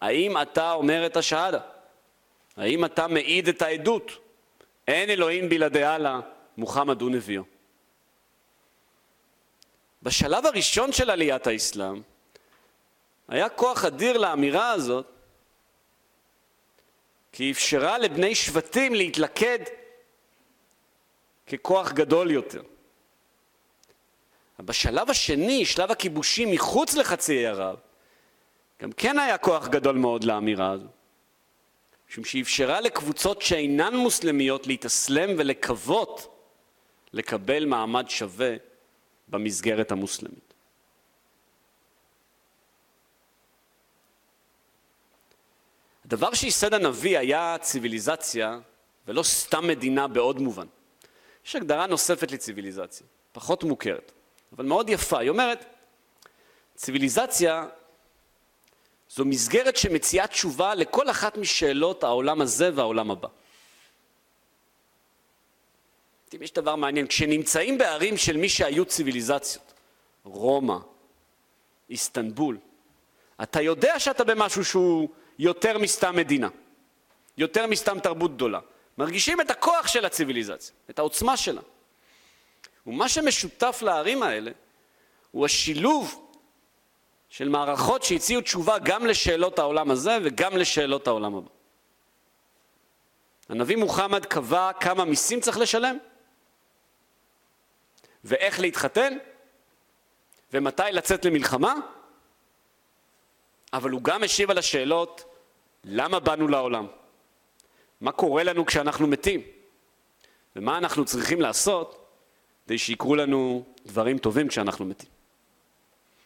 [0.00, 1.60] האם אתה אומר את השהדה?
[2.56, 4.12] האם אתה מעיד את העדות?
[4.88, 6.20] אין אלוהים בלעדי אללה,
[6.56, 7.42] מוחמד הוא נביאו.
[10.02, 12.02] בשלב הראשון של עליית האסלאם
[13.28, 15.06] היה כוח אדיר לאמירה הזאת,
[17.38, 19.58] כי אפשרה לבני שבטים להתלכד
[21.46, 22.62] ככוח גדול יותר.
[24.60, 27.76] בשלב השני, שלב הכיבושים מחוץ לחצי ערב,
[28.82, 30.86] גם כן היה כוח גדול מאוד לאמירה הזו.
[32.10, 36.42] משום שאפשרה לקבוצות שאינן מוסלמיות להתאסלם ולקוות
[37.12, 38.56] לקבל מעמד שווה
[39.28, 40.47] במסגרת המוסלמית.
[46.08, 48.58] הדבר שייסד הנביא היה ציוויליזציה
[49.06, 50.66] ולא סתם מדינה בעוד מובן.
[51.46, 54.12] יש הגדרה נוספת לציוויליזציה, פחות מוכרת,
[54.52, 55.18] אבל מאוד יפה.
[55.18, 55.64] היא אומרת,
[56.76, 57.66] ציוויליזציה
[59.10, 63.28] זו מסגרת שמציעה תשובה לכל אחת משאלות העולם הזה והעולם הבא.
[66.34, 69.72] אם יש דבר מעניין, כשנמצאים בערים של מי שהיו ציוויליזציות,
[70.24, 70.76] רומא,
[71.90, 72.58] איסטנבול,
[73.42, 76.48] אתה יודע שאתה במשהו שהוא יותר מסתם מדינה,
[77.36, 78.60] יותר מסתם תרבות גדולה.
[78.98, 81.60] מרגישים את הכוח של הציוויליזציה, את העוצמה שלה.
[82.86, 84.50] ומה שמשותף לערים האלה
[85.30, 86.30] הוא השילוב
[87.28, 91.48] של מערכות שהציעו תשובה גם לשאלות העולם הזה וגם לשאלות העולם הבא.
[93.48, 95.98] הנביא מוחמד קבע כמה מיסים צריך לשלם
[98.24, 99.18] ואיך להתחתן
[100.52, 101.74] ומתי לצאת למלחמה,
[103.72, 105.27] אבל הוא גם השיב על השאלות
[105.84, 106.86] למה באנו לעולם,
[108.00, 109.42] מה קורה לנו כשאנחנו מתים
[110.56, 112.08] ומה אנחנו צריכים לעשות
[112.66, 115.08] כדי שיקרו לנו דברים טובים כשאנחנו מתים.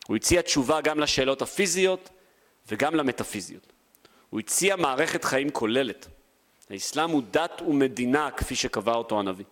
[0.07, 2.11] הוא הציע תשובה גם לשאלות הפיזיות
[2.69, 3.73] וגם למטאפיזיות.
[4.31, 6.07] הוא הציע מערכת חיים כוללת.
[6.71, 9.45] האסלאם הוא דת ומדינה כפי שקבע אותו הנביא.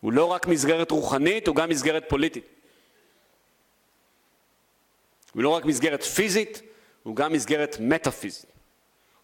[0.00, 2.44] הוא לא רק מסגרת רוחנית, הוא גם מסגרת פוליטית.
[5.34, 6.62] הוא לא רק מסגרת פיזית,
[7.02, 8.53] הוא גם מסגרת מטאפיזית.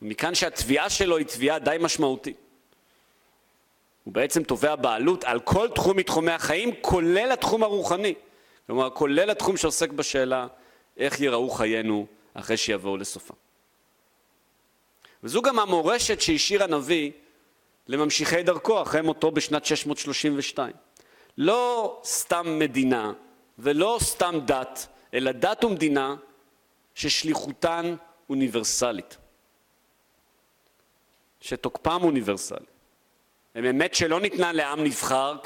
[0.03, 2.37] ומכאן שהתביעה שלו היא תביעה די משמעותית.
[4.05, 8.15] הוא בעצם תובע בעלות על כל תחום מתחומי החיים, כולל התחום הרוחני.
[8.67, 10.47] כלומר, כולל התחום שעוסק בשאלה
[10.97, 13.35] איך ייראו חיינו אחרי שיבואו לסופם.
[15.23, 17.11] וזו גם המורשת שהשאיר הנביא
[17.89, 20.73] לממשיכי דרכו אחרי מותו בשנת 632.
[21.39, 23.13] לא סתם מדינה
[23.59, 26.15] ולא סתם דת, אלא דת ומדינה
[26.95, 27.95] ששליחותן
[28.31, 29.17] אוניברסלית,
[31.41, 32.67] שתוקפם אוניברסלי.
[33.55, 35.37] הם אמת שלא ניתנה לעם נבחר,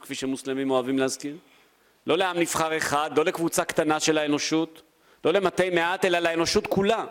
[0.00, 1.36] כפי שמוסלמים אוהבים להזכיר,
[2.06, 4.82] לא לעם נבחר אחד, לא לקבוצה קטנה של האנושות,
[5.24, 7.04] לא למתי מעט, אלא לאנושות כולה.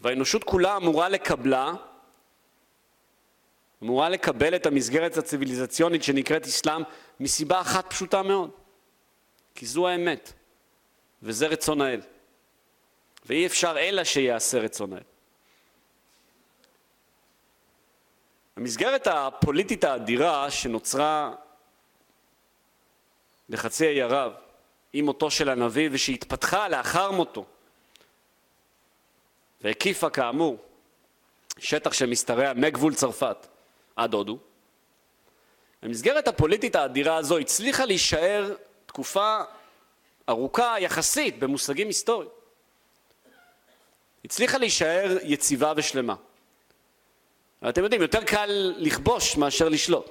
[0.00, 1.72] והאנושות כולה אמורה לקבלה,
[3.82, 6.82] אמורה לקבל את המסגרת הציוויליזציונית שנקראת אסלאם
[7.20, 8.50] מסיבה אחת פשוטה מאוד,
[9.54, 10.32] כי זו האמת,
[11.22, 12.00] וזה רצון האל.
[13.26, 15.02] ואי אפשר אלא שיעשה רצון האל.
[18.56, 21.34] המסגרת הפוליטית האדירה שנוצרה
[23.50, 24.32] בחצי האי ערב
[24.92, 27.44] עם מותו של הנביא ושהתפתחה לאחר מותו
[29.60, 30.56] והקיפה כאמור
[31.58, 33.46] שטח שמשתרע מגבול צרפת
[33.96, 34.38] עד הודו.
[35.82, 38.54] המסגרת הפוליטית האדירה הזו הצליחה להישאר
[38.86, 39.40] תקופה
[40.28, 42.30] ארוכה יחסית במושגים היסטוריים.
[44.24, 46.14] הצליחה להישאר יציבה ושלמה.
[47.68, 50.10] אתם יודעים, יותר קל לכבוש מאשר לשלוט.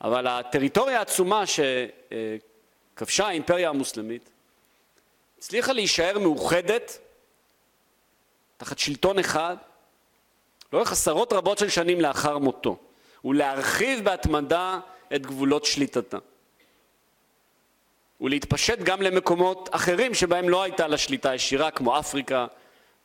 [0.00, 4.30] אבל הטריטוריה העצומה שכבשה האימפריה המוסלמית
[5.38, 6.98] הצליחה להישאר מאוחדת
[8.56, 9.56] תחת שלטון אחד
[10.72, 12.76] לאורך עשרות רבות של שנים לאחר מותו
[13.24, 14.78] ולהרחיב בהתמדה
[15.14, 16.18] את גבולות שליטתה
[18.20, 22.46] ולהתפשט גם למקומות אחרים שבהם לא הייתה לה שליטה ישירה כמו אפריקה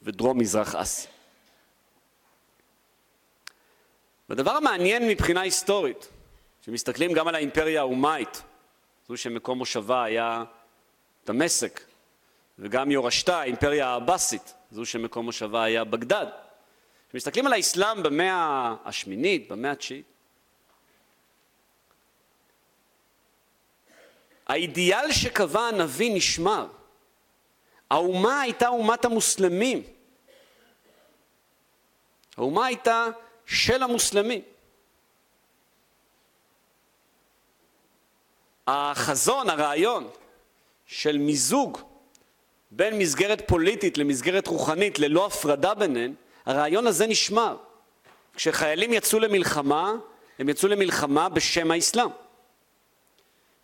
[0.01, 1.11] ודרום מזרח אסיה.
[4.32, 6.07] והדבר המעניין מבחינה היסטורית
[6.61, 8.41] כשמסתכלים גם על האימפריה האומאית,
[9.07, 10.43] זו שמקום מושבה היה
[11.25, 11.82] דמשק,
[12.59, 16.25] וגם יורשתה, האימפריה העבאסית, זו שמקום מושבה היה בגדד.
[17.09, 20.05] כשמסתכלים על האסלאם במאה השמינית, במאה התשיעית,
[24.47, 26.67] האידיאל שקבע הנביא נשמר.
[27.89, 29.84] האומה הייתה אומת המוסלמים.
[32.38, 33.07] האומה הייתה
[33.46, 34.42] של המוסלמים.
[38.68, 40.10] החזון, הרעיון
[40.86, 41.82] של מיזוג
[42.72, 46.14] בין מסגרת פוליטית למסגרת רוחנית ללא הפרדה ביניהן,
[46.46, 47.58] הרעיון הזה נשמר.
[48.36, 49.94] כשחיילים יצאו למלחמה,
[50.39, 52.10] הם יצאו למלחמה בשם האסלאם.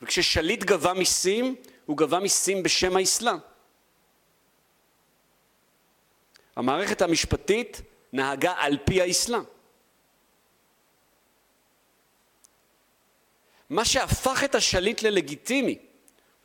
[0.02, 1.56] וכששליט גבה מיסים,
[1.86, 3.38] הוא גבה מיסים בשם האסלאם.
[6.56, 7.82] המערכת המשפטית
[8.14, 9.44] נהגה על פי האסלאם.
[13.70, 15.78] מה שהפך את השליט ללגיטימי,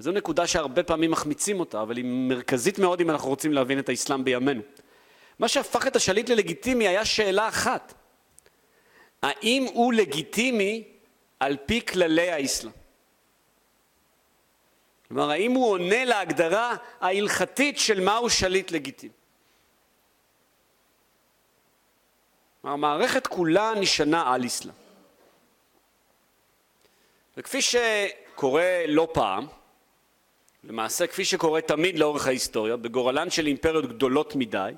[0.01, 3.89] וזו נקודה שהרבה פעמים מחמיצים אותה, אבל היא מרכזית מאוד אם אנחנו רוצים להבין את
[3.89, 4.63] האסלאם בימינו.
[5.39, 7.95] מה שהפך את השליט ללגיטימי היה שאלה אחת,
[9.23, 10.85] האם הוא לגיטימי
[11.41, 12.73] על פי כללי האסלאם?
[15.09, 19.13] כלומר, האם הוא עונה להגדרה ההלכתית של מהו שליט לגיטימי?
[22.63, 24.82] המערכת כולה נשענה על אסלאם.
[27.37, 29.47] וכפי שקורה לא פעם,
[30.65, 34.73] למעשה כפי שקורה תמיד לאורך ההיסטוריה, בגורלן של אימפריות גדולות מדי,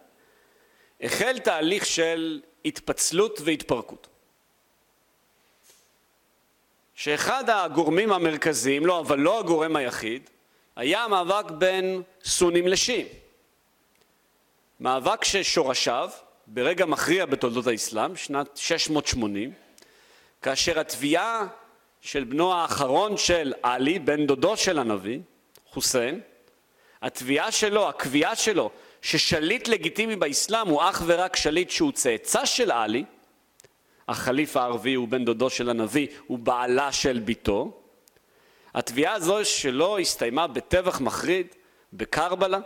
[1.00, 4.08] החל תהליך של התפצלות והתפרקות.
[6.94, 10.30] שאחד הגורמים המרכזיים, לא, אבל לא הגורם היחיד,
[10.76, 13.06] היה המאבק בין סונים לשיעים.
[14.80, 16.10] מאבק ששורשיו,
[16.46, 19.52] ברגע מכריע בתולדות האסלאם, שנת 680,
[20.42, 21.46] כאשר התביעה
[22.04, 25.18] של בנו האחרון של עלי, בן דודו של הנביא,
[25.66, 26.20] חוסיין,
[27.02, 28.70] התביעה שלו, הקביעה שלו,
[29.02, 33.04] ששליט לגיטימי באסלאם הוא אך ורק שליט שהוא צאצא של עלי,
[34.08, 37.80] החליף הערבי הוא בן דודו של הנביא, הוא בעלה של ביתו.
[38.74, 41.46] התביעה הזו שלו הסתיימה בטבח מחריד
[41.92, 42.58] בקרבלה,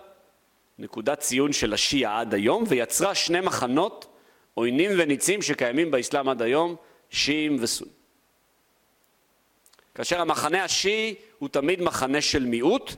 [0.78, 4.07] נקודת ציון של השיעה עד היום, ויצרה שני מחנות
[4.55, 6.76] עוינים וניצים שקיימים באסלאם עד היום,
[7.11, 7.97] שיעים וסונים.
[9.99, 12.92] כאשר המחנה השיעי הוא תמיד מחנה של מיעוט,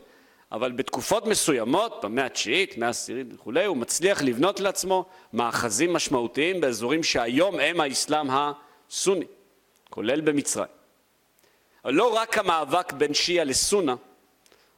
[0.53, 7.03] אבל בתקופות מסוימות, במאה התשיעית, מאה העשירית וכולי, הוא מצליח לבנות לעצמו מאחזים משמעותיים באזורים
[7.03, 9.24] שהיום הם האסלאם הסוני,
[9.90, 10.68] כולל במצרים.
[11.84, 13.94] אבל לא רק המאבק בין שיעה לסונה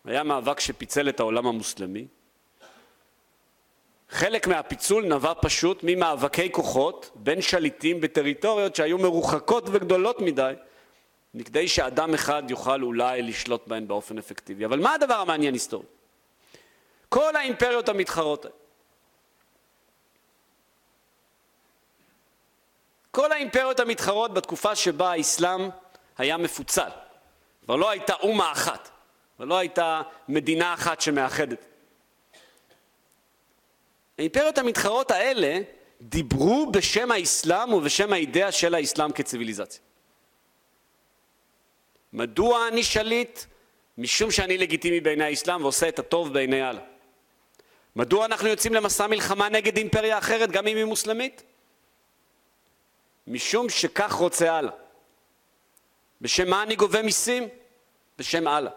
[0.05, 2.07] היה מאבק שפיצל את העולם המוסלמי.
[4.11, 10.53] חלק מהפיצול נבע פשוט ממאבקי כוחות בין שליטים בטריטוריות שהיו מרוחקות וגדולות מדי
[11.35, 14.65] מכדי שאדם אחד יוכל אולי לשלוט בהן באופן אפקטיבי.
[14.65, 15.89] אבל מה הדבר המעניין היסטורית?
[17.09, 18.57] כל האימפריות המתחרות האלה,
[23.11, 25.69] כל האימפריות המתחרות בתקופה שבה האסלאם
[26.19, 26.89] היה מפוצל,
[27.65, 28.91] כבר לא הייתה אומה אחת,
[29.41, 31.65] ולא הייתה מדינה אחת שמאחדת.
[34.19, 35.59] האימפריות המתחרות האלה
[36.01, 39.81] דיברו בשם האסלאם ובשם האידאה של האסלאם כציוויליזציה.
[42.13, 43.41] מדוע אני שליט?
[43.99, 46.81] משום שאני לגיטימי בעיני האסלאם ועושה את הטוב בעיני אללה.
[47.97, 51.43] מדוע אנחנו יוצאים למסע מלחמה נגד אימפריה אחרת, גם אם היא מוסלמית?
[53.27, 54.71] משום שכך רוצה אללה.
[56.21, 57.49] בשם מה אני גובה מיסים?
[58.19, 58.71] בשם אללה.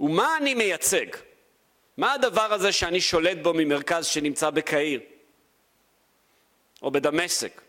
[0.00, 1.06] ומה אני מייצג?
[1.96, 5.00] מה הדבר הזה שאני שולט בו ממרכז שנמצא בקהיר
[6.82, 7.63] או בדמשק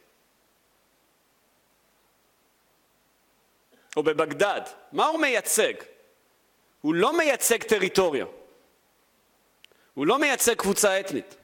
[3.95, 5.73] או בבגדד, מה הוא מייצג?
[6.81, 8.25] הוא לא מייצג טריטוריה,
[9.93, 11.35] הוא לא מייצג קבוצה אתנית,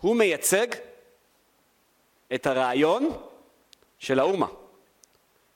[0.00, 0.66] הוא מייצג
[2.34, 3.10] את הרעיון
[3.98, 4.46] של האומה,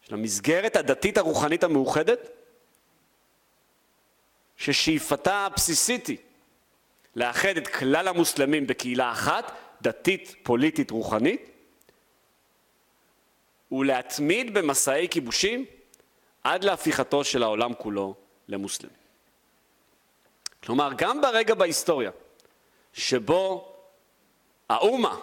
[0.03, 2.30] של המסגרת הדתית הרוחנית המאוחדת,
[4.57, 6.18] ששאיפתה הבסיסית היא
[7.16, 11.51] לאחד את כלל המוסלמים בקהילה אחת, דתית, פוליטית, רוחנית,
[13.73, 15.64] ולהתמיד במסעי כיבושים
[16.45, 18.14] עד להפיכתו של העולם כולו
[18.49, 18.93] למוסלמי.
[20.64, 22.11] כלומר, גם ברגע בהיסטוריה
[22.93, 23.73] שבו
[24.69, 25.17] האומה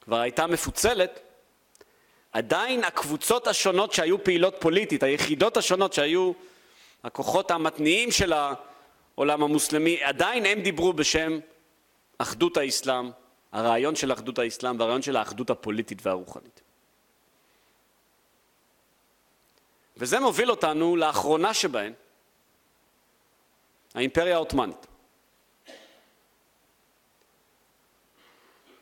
[0.00, 1.20] כבר הייתה מפוצלת,
[2.32, 6.32] עדיין הקבוצות השונות שהיו פעילות פוליטית, היחידות השונות שהיו
[7.04, 11.38] הכוחות המתניעים של העולם המוסלמי, עדיין הם דיברו בשם
[12.18, 13.10] אחדות האסלאם,
[13.52, 16.63] הרעיון של אחדות האסלאם והרעיון של האחדות הפוליטית והרוחנית.
[19.96, 21.92] וזה מוביל אותנו לאחרונה שבהן,
[23.94, 24.86] האימפריה העות'מאנית.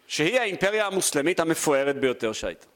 [0.07, 2.67] שהיא האימפריה המוסלמית המפוארת ביותר שהייתה.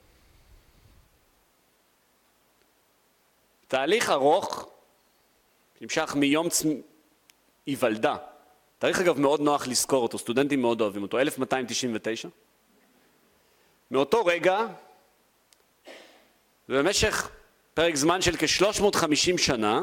[3.68, 4.68] תהליך ארוך,
[5.80, 6.46] נמשך מיום
[7.66, 8.16] היוולדה,
[8.78, 12.28] תאריך אגב מאוד נוח לזכור אותו, סטודנטים מאוד אוהבים אותו, 1299.
[13.90, 14.66] מאותו רגע,
[16.68, 17.30] ובמשך
[17.76, 19.80] פרק זמן של כ-350 שנה,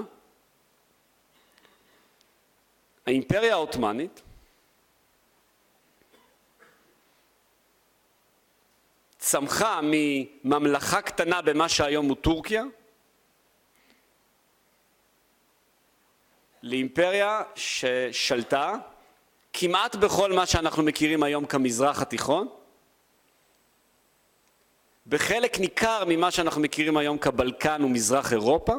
[3.07, 4.21] האימפריה העות'מאנית
[9.17, 12.63] צמחה מממלכה קטנה במה שהיום הוא טורקיה
[16.63, 18.75] לאימפריה ששלטה
[19.53, 22.47] כמעט בכל מה שאנחנו מכירים היום כמזרח התיכון
[25.13, 28.73] בחלק ניכר ממה שאנחנו מכירים היום כבלקן ומזרח אירופה,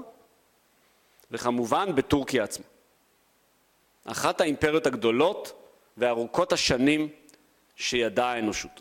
[1.31, 2.65] וכמובן בטורקיה עצמה.
[4.05, 7.09] אחת האימפריות הגדולות וארוכות השנים
[7.77, 8.81] שידעה האנושות.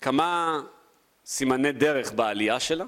[0.00, 0.60] כמה
[1.26, 2.84] סימני דרך בעלייה שלה.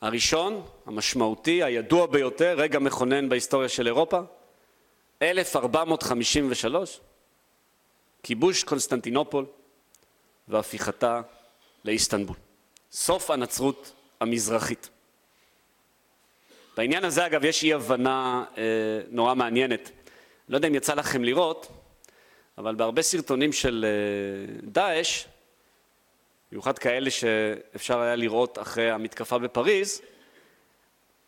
[0.00, 4.20] הראשון, המשמעותי, הידוע ביותר, רגע מכונן בהיסטוריה של אירופה,
[5.22, 7.00] 1453,
[8.22, 9.46] כיבוש קונסטנטינופול
[10.48, 11.20] והפיכתה
[11.84, 12.36] לאיסטנבול.
[12.92, 14.88] סוף הנצרות המזרחית.
[16.76, 18.62] בעניין הזה, אגב, יש אי הבנה אה,
[19.10, 19.90] נורא מעניינת.
[20.48, 21.68] לא יודע אם יצא לכם לראות,
[22.58, 25.24] אבל בהרבה סרטונים של אה, דאעש,
[26.50, 30.00] במיוחד כאלה שאפשר היה לראות אחרי המתקפה בפריז,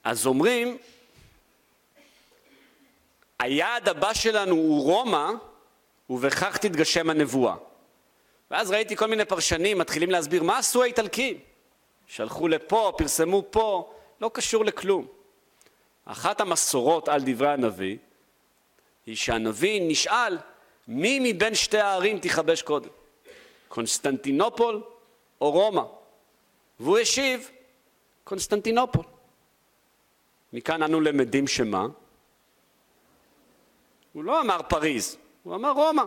[0.05, 0.79] אז אומרים,
[3.45, 5.31] היעד הבא שלנו הוא רומא,
[6.11, 7.55] ובכך תתגשם הנבואה.
[8.51, 11.39] ואז ראיתי כל מיני פרשנים מתחילים להסביר מה עשו האיטלקים.
[12.07, 15.07] שלחו לפה, פרסמו פה, לא קשור לכלום.
[16.05, 17.97] אחת המסורות על דברי הנביא
[19.07, 20.39] היא שהנביא נשאל
[20.89, 22.91] מי מבין שתי הערים תכבש קודם,
[23.69, 24.83] קונסטנטינופול
[25.41, 25.83] או רומא?
[26.81, 27.51] והוא השיב,
[28.25, 29.05] קונסטנטינופול.
[30.53, 31.87] מכאן אנו למדים שמה?
[34.15, 36.03] הוא לא אמר פריז, הוא אמר רומא.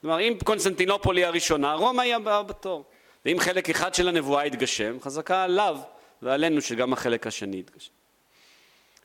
[0.00, 2.84] כלומר, אם קונסטנטינופול היא הראשונה, רומא היא הבאה בתור.
[3.24, 5.78] ואם חלק אחד של הנבואה יתגשם, חזקה עליו
[6.22, 7.92] ועלינו שגם החלק השני יתגשם.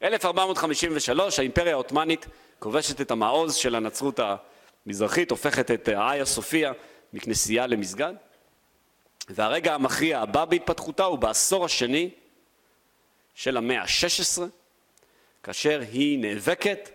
[0.03, 2.26] 1453, האימפריה העות'מאנית
[2.59, 4.19] כובשת את המעוז של הנצרות
[4.86, 6.71] המזרחית, הופכת את איה סופיה
[7.13, 8.13] מכנסייה למסגד.
[9.30, 12.09] והרגע המכריע הבא בהתפתחותה הוא בעשור השני
[13.36, 14.41] של המאה ה-16,
[15.43, 16.89] כאשר היא נאבקת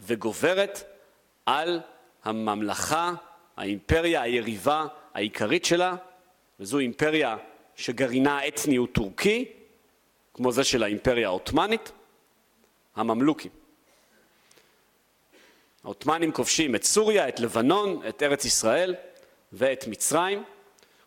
[0.00, 0.82] וגוברת
[1.46, 1.80] על
[2.24, 3.12] הממלכה,
[3.56, 5.96] האימפריה היריבה העיקרית שלה,
[6.60, 7.36] וזו אימפריה
[7.76, 9.44] שגרעינה האתני הוא טורקי,
[10.34, 11.92] כמו זה של האימפריה העות'מאנית,
[12.96, 13.50] הממלוכים.
[15.84, 18.94] העות'מאנים כובשים את סוריה, את לבנון, את ארץ ישראל
[19.52, 20.44] ואת מצרים,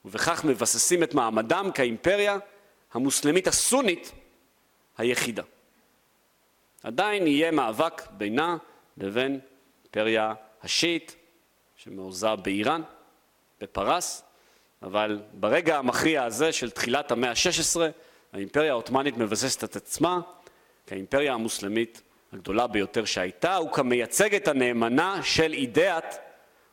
[0.05, 2.37] ובכך מבססים את מעמדם כאימפריה
[2.93, 4.11] המוסלמית הסונית
[4.97, 5.43] היחידה.
[6.83, 8.57] עדיין יהיה מאבק בינה
[8.97, 9.39] לבין
[9.83, 10.33] אימפריה
[10.63, 11.15] השיעית
[11.75, 12.81] שמעוזה באיראן,
[13.61, 14.23] בפרס,
[14.81, 17.79] אבל ברגע המכריע הזה של תחילת המאה ה-16
[18.33, 20.19] האימפריה העות'מאנית מבססת את עצמה
[20.87, 22.01] כאימפריה המוסלמית
[22.33, 26.15] הגדולה ביותר שהייתה וכמייצגת הנאמנה של אידאת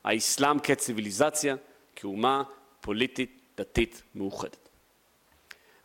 [0.05, 1.57] האסלאם כציוויליזציה,
[1.97, 2.43] כאומה
[2.81, 4.69] פוליטית דתית מאוחדת.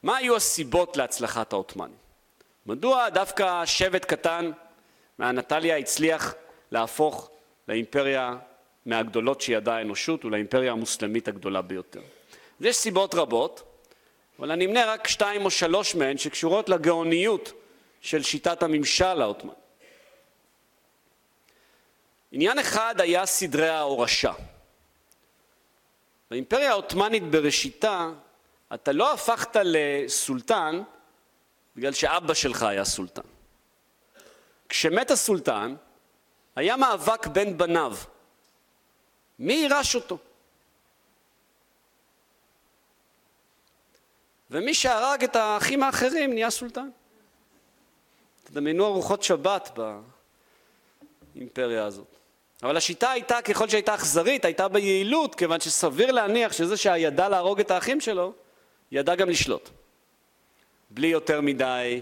[0.04, 1.98] מה היו הסיבות להצלחת העות'מאנים?
[2.66, 4.52] מדוע דווקא שבט קטן
[5.18, 6.36] מהנטליה הצליח
[6.72, 7.30] להפוך
[7.68, 8.36] לאימפריה
[8.86, 12.02] מהגדולות שידעה האנושות ולאימפריה המוסלמית הגדולה ביותר?
[12.62, 13.64] יש סיבות רבות,
[14.40, 17.54] אבל אני אמנה רק שתיים או שלוש מהן שקשורות לגאוניות
[18.02, 19.58] של שיטת הממשל העות'מאני.
[22.32, 24.34] עניין אחד היה סדרי ההורשה.
[26.32, 28.10] באימפריה העות'מאנית בראשיתה
[28.74, 30.82] אתה לא הפכת לסולטן
[31.76, 33.33] בגלל שאבא שלך היה סולטן.
[34.74, 35.76] כשמת הסולטן
[36.56, 37.96] היה מאבק בין בניו.
[39.40, 40.18] מי יירש אותו?
[44.52, 46.90] ומי שהרג את האחים האחרים נהיה סולטן.
[48.44, 49.80] תדמיינו ארוחות שבת
[51.36, 52.16] באימפריה הזאת.
[52.64, 57.72] אבל השיטה הייתה, ככל שהייתה אכזרית, הייתה ביעילות, כיוון שסביר להניח שזה שידע להרוג את
[57.72, 58.34] האחים שלו,
[58.92, 59.70] ידע גם לשלוט.
[60.90, 62.02] בלי יותר מדי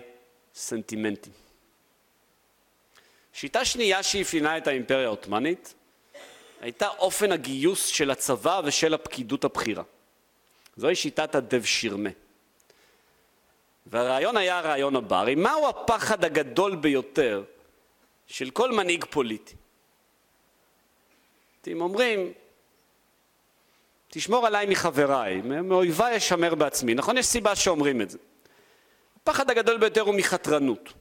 [0.55, 1.40] סנטימנטים.
[3.33, 5.73] שיטה שנייה שאפיינה את האימפריה העות'מאנית
[6.61, 9.83] הייתה אופן הגיוס של הצבא ושל הפקידות הבכירה.
[10.77, 12.09] זוהי שיטת הדב שירמה.
[13.85, 17.43] והרעיון היה הרעיון הבא, הרי מהו הפחד הגדול ביותר
[18.27, 19.55] של כל מנהיג פוליטי?
[21.61, 22.33] אתם אומרים,
[24.07, 26.93] תשמור עליי מחבריי, מאויביי אשמר בעצמי.
[26.93, 28.17] נכון, יש סיבה שאומרים את זה.
[29.21, 30.93] הפחד הגדול ביותר הוא מחתרנות.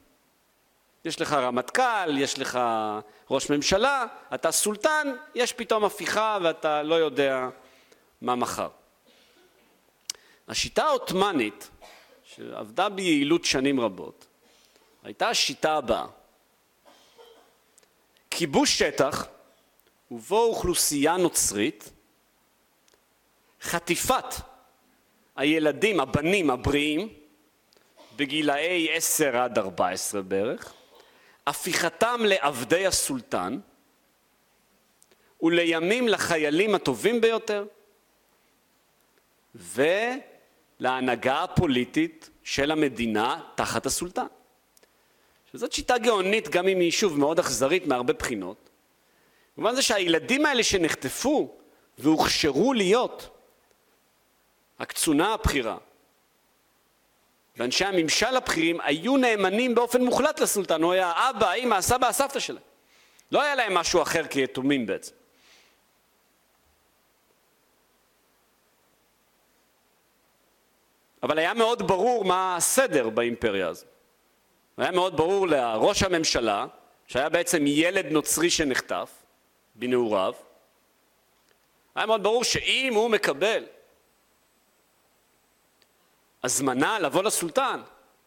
[1.05, 2.59] יש לך רמטכ"ל, יש לך
[3.29, 7.49] ראש ממשלה, אתה סולטן, יש פתאום הפיכה ואתה לא יודע
[8.21, 8.69] מה מחר.
[10.47, 11.69] השיטה העות'מאנית,
[12.23, 14.25] שעבדה ביעילות שנים רבות,
[15.03, 16.05] הייתה השיטה הבאה:
[18.31, 19.27] כיבוש שטח
[20.11, 21.89] ובו אוכלוסייה נוצרית,
[23.61, 24.25] חטיפת
[25.35, 27.09] הילדים, הבנים הבריאים,
[28.15, 30.73] בגילאי 10 עד 14 בערך,
[31.47, 33.59] הפיכתם לעבדי הסולטן
[35.41, 37.65] ולימים לחיילים הטובים ביותר
[40.79, 44.25] ולהנהגה הפוליטית של המדינה תחת הסולטן.
[45.51, 48.69] שזאת שיטה גאונית גם אם היא שוב מאוד אכזרית מהרבה בחינות.
[49.57, 51.55] במובן זה שהילדים האלה שנחטפו
[51.97, 53.29] והוכשרו להיות
[54.79, 55.77] הקצונה הבכירה
[57.61, 62.63] ואנשי הממשל הבכירים היו נאמנים באופן מוחלט לסולטן, הוא היה האבא, האמא, הסבא, הסבתא שלהם.
[63.31, 65.13] לא היה להם משהו אחר כיתומים בעצם.
[71.23, 73.85] אבל היה מאוד ברור מה הסדר באימפריה הזו.
[74.77, 76.65] היה מאוד ברור לראש הממשלה,
[77.07, 79.11] שהיה בעצם ילד נוצרי שנחטף
[79.75, 80.33] בנעוריו,
[81.95, 83.63] היה מאוד ברור שאם הוא מקבל
[86.43, 87.81] הזמנה לבוא לסולטן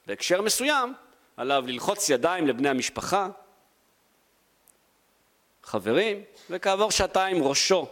[0.07, 0.95] בהקשר מסוים,
[1.37, 3.29] עליו ללחוץ ידיים לבני המשפחה,
[5.63, 7.89] חברים, וכעבור שעתיים ראשו,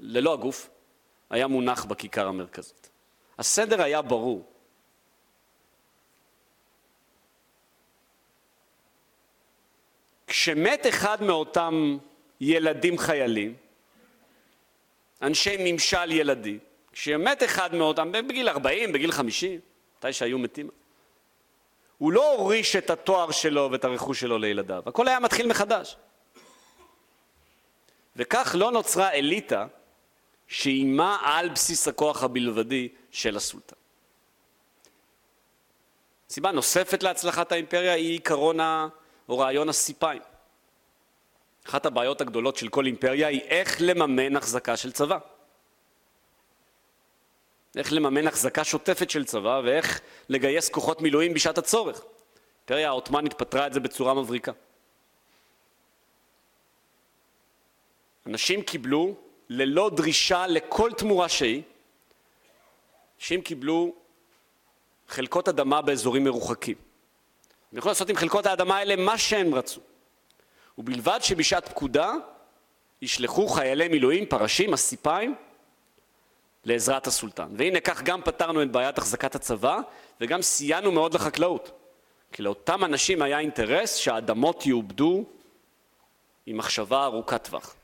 [0.00, 0.70] ללא הגוף,
[1.30, 2.90] היה מונח בכיכר המרכזית.
[3.38, 4.44] הסדר היה ברור.
[10.26, 11.98] כשמת אחד מאותם
[12.40, 13.56] ילדים חיילים,
[15.22, 16.58] אנשי ממשל ילדי,
[16.96, 19.60] כשמת אחד מאותם, בגיל 40, בגיל 50,
[19.98, 20.70] מתי שהיו מתים,
[21.98, 25.96] הוא לא הוריש את התואר שלו ואת הרכוש שלו לילדיו, הכל היה מתחיל מחדש.
[28.16, 29.66] וכך לא נוצרה אליטה
[30.48, 33.76] שאיימה על בסיס הכוח הבלבדי של הסולטן.
[36.30, 38.60] סיבה נוספת להצלחת האימפריה היא עיקרון
[39.28, 40.22] או רעיון הסיפיים.
[41.66, 45.18] אחת הבעיות הגדולות של כל אימפריה היא איך לממן החזקה של צבא.
[47.76, 52.04] איך לממן החזקה שוטפת של צבא ואיך לגייס כוחות מילואים בשעת הצורך.
[52.66, 54.52] האימפריה העות'מאנית פתרה את זה בצורה מבריקה.
[58.26, 59.14] אנשים קיבלו,
[59.48, 61.62] ללא דרישה לכל תמורה שהיא,
[63.18, 63.94] אנשים קיבלו
[65.08, 66.76] חלקות אדמה באזורים מרוחקים.
[67.72, 69.80] הם יכלו לעשות עם חלקות האדמה האלה מה שהם רצו.
[70.78, 72.12] ובלבד שבשעת פקודה
[73.02, 75.34] ישלחו חיילי מילואים, פרשים, הסיפיים,
[76.66, 77.48] לעזרת הסולטן.
[77.56, 79.78] והנה כך גם פתרנו את בעיית החזקת הצבא
[80.20, 81.70] וגם סייענו מאוד לחקלאות.
[82.32, 85.24] כי לאותם אנשים היה אינטרס שהאדמות יעובדו
[86.46, 87.74] עם מחשבה ארוכת טווח.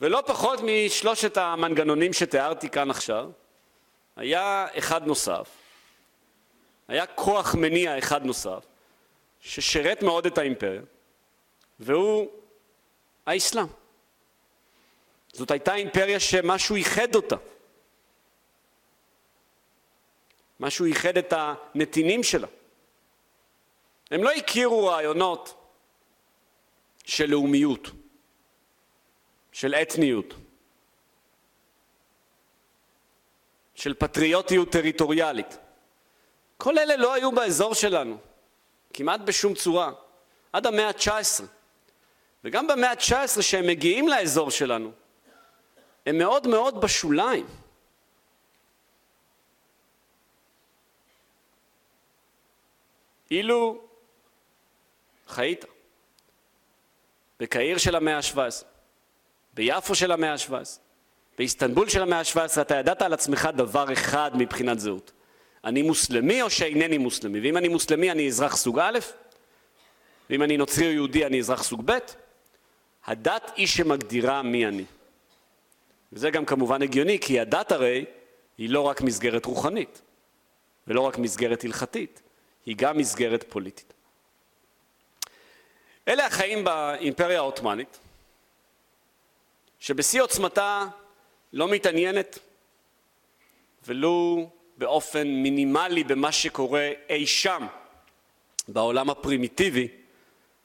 [0.00, 3.30] ולא פחות משלושת המנגנונים שתיארתי כאן עכשיו,
[4.16, 5.48] היה אחד נוסף,
[6.88, 8.64] היה כוח מניע אחד נוסף,
[9.40, 10.82] ששירת מאוד את האימפריה,
[11.80, 12.28] והוא
[13.26, 13.81] האסלאם.
[15.32, 17.36] זאת הייתה אימפריה שמשהו ייחד אותה.
[20.60, 22.46] משהו ייחד את הנתינים שלה.
[24.10, 25.54] הם לא הכירו רעיונות
[27.04, 27.90] של לאומיות,
[29.52, 30.34] של אתניות,
[33.74, 35.58] של פטריוטיות טריטוריאלית.
[36.56, 38.18] כל אלה לא היו באזור שלנו,
[38.94, 39.92] כמעט בשום צורה,
[40.52, 41.44] עד המאה ה-19.
[42.44, 44.92] וגם במאה ה-19, שהם מגיעים לאזור שלנו,
[46.06, 47.46] הם מאוד מאוד בשוליים.
[53.30, 53.80] אילו
[55.28, 55.64] חיית
[57.40, 58.64] בקהיר של המאה ה-17,
[59.54, 60.52] ביפו של המאה ה-17,
[61.38, 65.12] באיסטנבול של המאה ה-17, אתה ידעת על עצמך דבר אחד מבחינת זהות.
[65.64, 67.40] אני מוסלמי או שאינני מוסלמי?
[67.40, 68.98] ואם אני מוסלמי אני אזרח סוג א',
[70.30, 71.98] ואם אני נוצרי או יהודי אני אזרח סוג ב',
[73.06, 74.84] הדת היא שמגדירה מי אני.
[76.12, 78.04] וזה גם כמובן הגיוני, כי הדת הרי
[78.58, 80.02] היא לא רק מסגרת רוחנית,
[80.86, 82.22] ולא רק מסגרת הלכתית,
[82.66, 83.92] היא גם מסגרת פוליטית.
[86.08, 87.98] אלה החיים באימפריה העות'מאנית,
[89.80, 90.86] שבשיא עוצמתה
[91.52, 92.38] לא מתעניינת
[93.86, 97.66] ולו באופן מינימלי במה שקורה אי שם
[98.68, 99.88] בעולם הפרימיטיבי,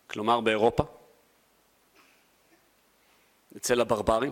[0.07, 0.83] כלומר באירופה,
[3.57, 4.31] אצל הברברים.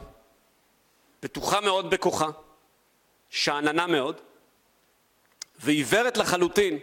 [1.21, 2.27] בטוחה מאוד בכוחה,
[3.29, 4.21] שאננה מאוד,
[5.59, 6.79] ועיוורת לחלוטין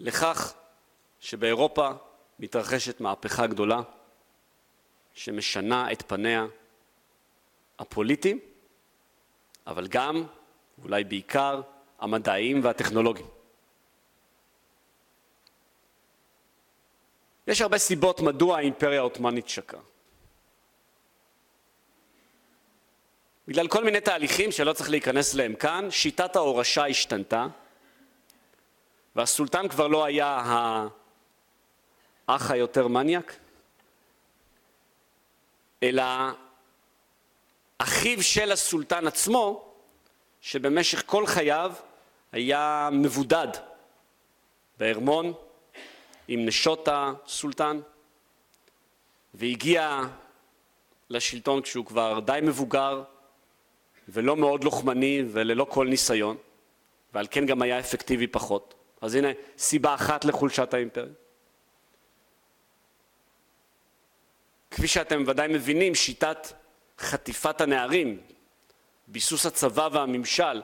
[0.00, 0.54] לכך
[1.20, 1.90] שבאירופה
[2.38, 3.80] מתרחשת מהפכה גדולה
[5.14, 6.46] שמשנה את פניה
[7.78, 8.38] הפוליטיים,
[9.66, 10.26] אבל גם,
[10.78, 11.60] ואולי בעיקר,
[11.98, 13.26] המדעיים והטכנולוגיים.
[17.46, 19.80] יש הרבה סיבות מדוע האימפריה העות'מאנית שקעה.
[23.52, 27.46] בגלל כל מיני תהליכים שלא צריך להיכנס להם כאן, שיטת ההורשה השתנתה,
[29.16, 30.42] והסולטן כבר לא היה
[32.28, 33.36] האח היותר מניאק,
[35.82, 36.02] אלא
[37.78, 39.74] אחיו של הסולטן עצמו,
[40.40, 41.72] שבמשך כל חייו
[42.32, 43.48] היה מבודד
[44.78, 45.32] בארמון
[46.28, 47.80] עם נשות הסולטן,
[49.34, 50.00] והגיע
[51.10, 53.02] לשלטון כשהוא כבר די מבוגר,
[54.08, 56.36] ולא מאוד לוחמני וללא כל ניסיון,
[57.14, 58.74] ועל כן גם היה אפקטיבי פחות.
[59.00, 61.12] אז הנה סיבה אחת לחולשת האימפריה.
[64.70, 66.46] כפי שאתם ודאי מבינים, שיטת
[66.98, 68.20] חטיפת הנערים,
[69.08, 70.62] ביסוס הצבא והממשל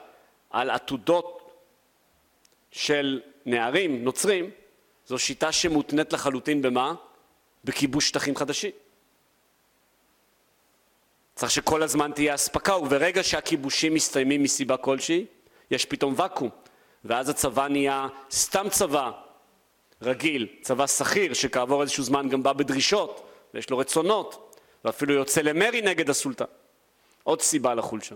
[0.49, 1.51] על עתודות
[2.71, 4.49] של נערים נוצרים,
[5.05, 6.93] זו שיטה שמותנית לחלוטין במה?
[7.63, 8.71] בכיבוש שטחים חדשים.
[11.39, 15.25] צריך שכל הזמן תהיה אספקה, וברגע שהכיבושים מסתיימים מסיבה כלשהי,
[15.71, 16.49] יש פתאום ואקום,
[17.05, 19.11] ואז הצבא נהיה סתם צבא
[20.01, 25.81] רגיל, צבא שכיר, שכעבור איזשהו זמן גם בא בדרישות, ויש לו רצונות, ואפילו יוצא למרי
[25.81, 26.45] נגד הסולטן.
[27.23, 28.15] עוד סיבה לחולשה.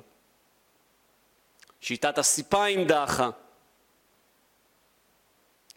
[1.82, 3.30] שיטת הסיפיים דעכה.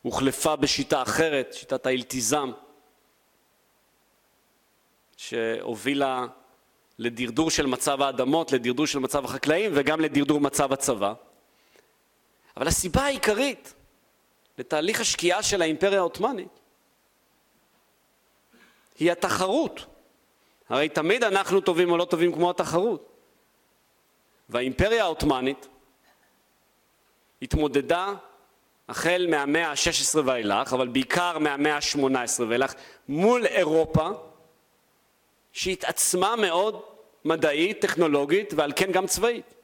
[0.02, 2.52] הוחלפה בשיטה אחרת, שיטת האלתיזם,
[5.16, 6.26] שהובילה
[6.98, 11.12] לדרדור של מצב האדמות, לדרדור של מצב החקלאים וגם לדרדור מצב הצבא.
[12.56, 13.74] אבל הסיבה העיקרית
[14.58, 16.60] לתהליך השקיעה של האימפריה העות'מאנית
[18.98, 19.86] היא התחרות.
[20.68, 23.12] הרי תמיד אנחנו טובים או לא טובים כמו התחרות.
[24.48, 25.68] והאימפריה העות'מאנית
[27.42, 28.14] התמודדה
[28.88, 32.74] החל מהמאה ה-16 ואילך, אבל בעיקר מהמאה ה-18 ואילך,
[33.08, 34.08] מול אירופה,
[35.56, 36.82] שהתעצמה מאוד
[37.24, 39.54] מדעית, טכנולוגית, ועל כן גם צבאית.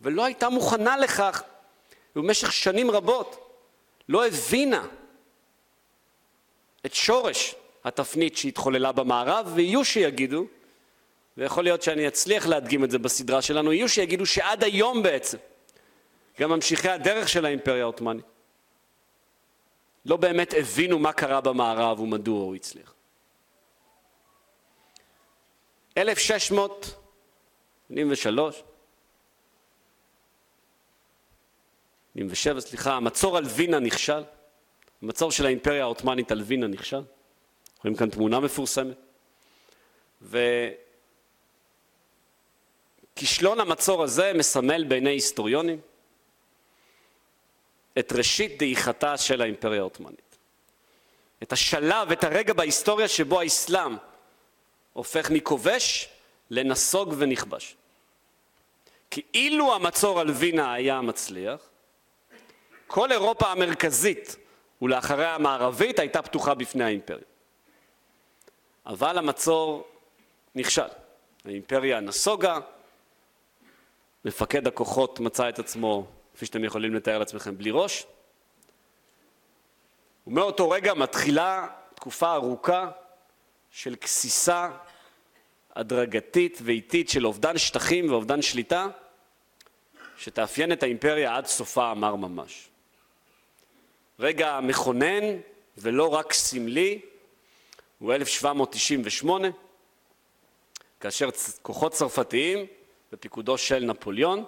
[0.00, 1.42] ולא הייתה מוכנה לכך,
[2.16, 3.58] ובמשך שנים רבות
[4.08, 4.86] לא הבינה
[6.86, 7.54] את שורש
[7.84, 10.46] התפנית שהתחוללה במערב, ויהיו שיגידו,
[11.36, 15.38] ויכול להיות שאני אצליח להדגים את זה בסדרה שלנו, יהיו שיגידו שעד היום בעצם,
[16.40, 18.24] גם ממשיכי הדרך של האימפריה העות'מאנית,
[20.06, 22.95] לא באמת הבינו מה קרה במערב ומדוע הוא הצליח.
[25.98, 28.62] 1683,
[32.14, 34.22] 87, סליחה, המצור על וינה נכשל,
[35.02, 37.02] המצור של האימפריה העות'מאנית על וינה נכשל,
[37.84, 38.96] רואים כאן תמונה מפורסמת,
[43.12, 45.80] וכישלון המצור הזה מסמל בעיני היסטוריונים
[47.98, 50.36] את ראשית דעיכתה של האימפריה העות'מאנית.
[51.42, 53.96] את השלב, את הרגע בהיסטוריה שבו האסלאם
[54.96, 56.08] הופך מכובש
[56.50, 57.76] לנסוג ונכבש.
[59.10, 61.60] כי אילו המצור על וינה היה מצליח,
[62.86, 64.36] כל אירופה המרכזית
[64.82, 67.24] ולאחריה המערבית הייתה פתוחה בפני האימפריה.
[68.86, 69.88] אבל המצור
[70.54, 70.88] נכשל.
[71.44, 72.58] האימפריה נסוגה,
[74.24, 78.06] מפקד הכוחות מצא את עצמו כפי שאתם יכולים לתאר לעצמכם, בלי ראש.
[80.26, 82.90] ומאותו רגע מתחילה תקופה ארוכה
[83.70, 84.70] של גסיסה
[85.76, 88.86] הדרגתית ואיטית של אובדן שטחים ואובדן שליטה,
[90.18, 92.68] שתאפיין את האימפריה עד סופה אמר ממש.
[94.18, 95.24] רגע מכונן
[95.78, 97.00] ולא רק סמלי
[97.98, 99.48] הוא 1798,
[101.00, 101.28] כאשר
[101.62, 102.66] כוחות צרפתיים
[103.12, 104.44] בפיקודו של נפוליאון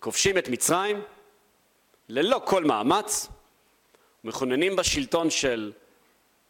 [0.00, 1.02] כובשים את מצרים
[2.08, 3.28] ללא כל מאמץ,
[4.24, 5.72] מכוננים בה שלטון של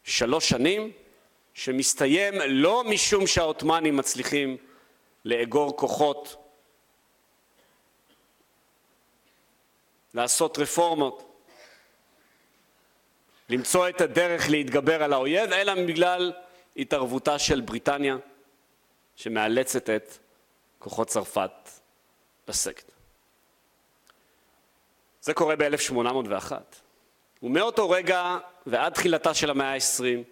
[0.03, 0.91] שלוש שנים,
[1.53, 4.57] שמסתיים לא משום שהעות'מאנים מצליחים
[5.25, 6.35] לאגור כוחות,
[10.13, 11.33] לעשות רפורמות,
[13.49, 16.33] למצוא את הדרך להתגבר על האויב, אלא בגלל
[16.77, 18.17] התערבותה של בריטניה,
[19.15, 20.17] שמאלצת את
[20.79, 21.69] כוחות צרפת
[22.47, 22.91] לסגת.
[25.21, 26.51] זה קורה ב-1801.
[27.43, 30.23] ומאותו רגע ועד תחילתה של המאה ה-20,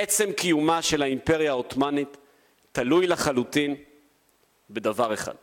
[0.00, 2.16] עצם קיומה של האימפריה העות'מאנית
[2.72, 3.74] תלוי לחלוטין
[4.70, 5.34] בדבר אחד.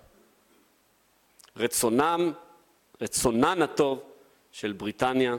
[1.57, 2.33] רצונם,
[3.01, 4.03] רצונן הטוב
[4.51, 5.35] של בריטניה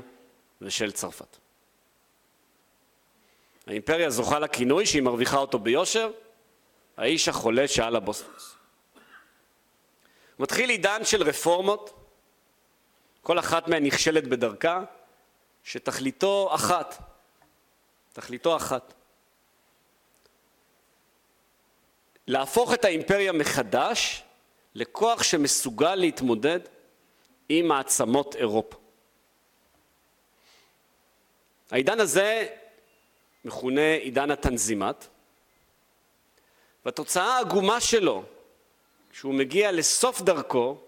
[0.61, 1.37] ושל צרפת.
[3.67, 6.11] האימפריה זוכה לכינוי שהיא מרוויחה אותו ביושר,
[6.97, 8.55] האיש החולה שעל הבוספוס.
[10.39, 12.09] מתחיל עידן של רפורמות
[13.23, 14.83] כל אחת מהן נכשלת בדרכה,
[15.65, 17.03] שתכליתו אחת,
[18.13, 18.95] תכליתו אחת.
[22.27, 24.23] להפוך את האימפריה מחדש
[24.74, 26.61] לכוח שמסוגל להתמודד
[27.48, 28.77] עם מעצמות אירופה.
[31.70, 32.47] העידן הזה
[33.44, 35.07] מכונה עידן התנזימת,
[36.85, 38.24] והתוצאה העגומה שלו,
[39.11, 40.78] כשהוא מגיע לסוף דרכו,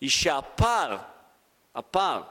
[0.00, 0.98] היא שהפער
[1.74, 2.22] הפער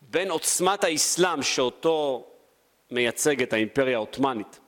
[0.00, 2.26] בין עוצמת האסלאם שאותו
[2.90, 4.60] מייצגת האימפריה העות'מאנית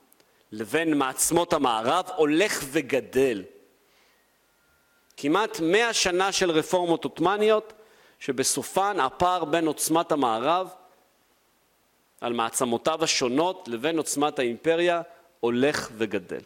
[0.52, 3.44] לבין מעצמות המערב הולך וגדל.
[5.16, 7.72] כמעט מאה שנה של רפורמות עות'מאניות
[8.18, 10.70] שבסופן הפער בין עוצמת המערב
[12.20, 15.02] על מעצמותיו השונות לבין עוצמת האימפריה
[15.40, 16.40] הולך וגדל.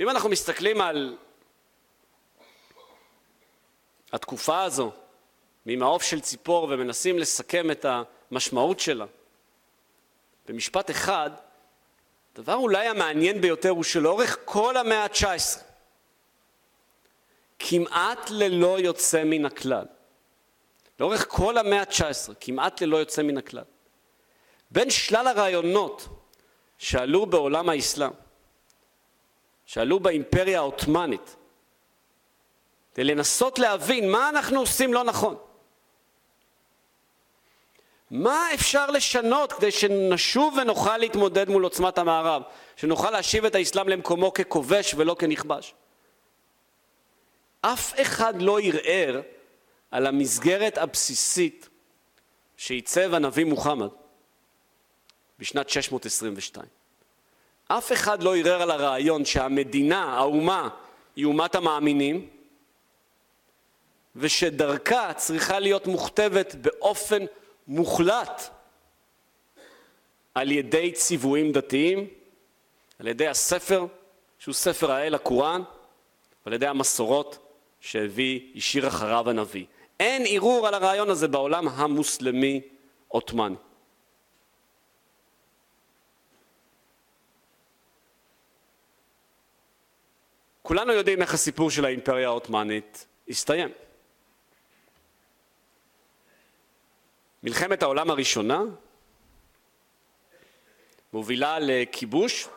[0.00, 1.16] אם אנחנו מסתכלים על
[4.12, 4.92] התקופה הזו
[5.66, 7.86] ממעוף של ציפור ומנסים לסכם את
[8.30, 9.06] המשמעות שלה
[10.48, 11.30] במשפט אחד,
[12.32, 15.60] הדבר אולי המעניין ביותר הוא שלאורך כל המאה ה-19,
[17.58, 19.84] כמעט ללא יוצא מן הכלל,
[21.00, 23.64] לאורך כל המאה ה-19, כמעט ללא יוצא מן הכלל,
[24.70, 26.08] בין שלל הרעיונות
[26.78, 28.10] שעלו בעולם האסלאם,
[29.66, 31.36] שעלו באימפריה העות'מאנית,
[32.94, 35.36] כדי לנסות להבין מה אנחנו עושים לא נכון.
[38.10, 42.42] מה אפשר לשנות כדי שנשוב ונוכל להתמודד מול עוצמת המערב,
[42.76, 45.74] שנוכל להשיב את האסלאם למקומו ככובש ולא כנכבש?
[47.60, 49.20] אף אחד לא ערער
[49.90, 51.68] על המסגרת הבסיסית
[52.56, 53.88] שעיצב הנביא מוחמד
[55.38, 56.66] בשנת 622.
[57.68, 60.68] אף אחד לא ערער על הרעיון שהמדינה, האומה,
[61.16, 62.28] היא אומת המאמינים,
[64.16, 67.24] ושדרכה צריכה להיות מוכתבת באופן
[67.68, 68.42] מוחלט
[70.34, 72.08] על ידי ציוויים דתיים,
[72.98, 73.86] על ידי הספר,
[74.38, 75.62] שהוא ספר האל, הקוראן,
[76.46, 77.38] ועל ידי המסורות
[77.80, 79.64] שהביא, השאיר אחריו הנביא.
[80.00, 83.56] אין ערעור על הרעיון הזה בעולם המוסלמי-עות'מאני.
[90.62, 93.70] כולנו יודעים איך הסיפור של האימפריה העות'מאנית הסתיים.
[97.42, 98.62] מלחמת העולם הראשונה
[101.12, 102.48] מובילה לכיבוש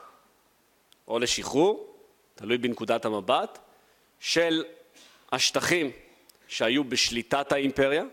[1.08, 1.96] או לשחרור,
[2.36, 3.60] תלוי בנקודת המבט,
[4.20, 4.64] של
[5.32, 5.92] השטחים
[6.48, 8.04] שהיו בשליטת האימפריה,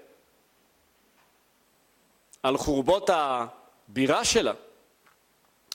[2.42, 4.52] על חורבות הבירה שלה,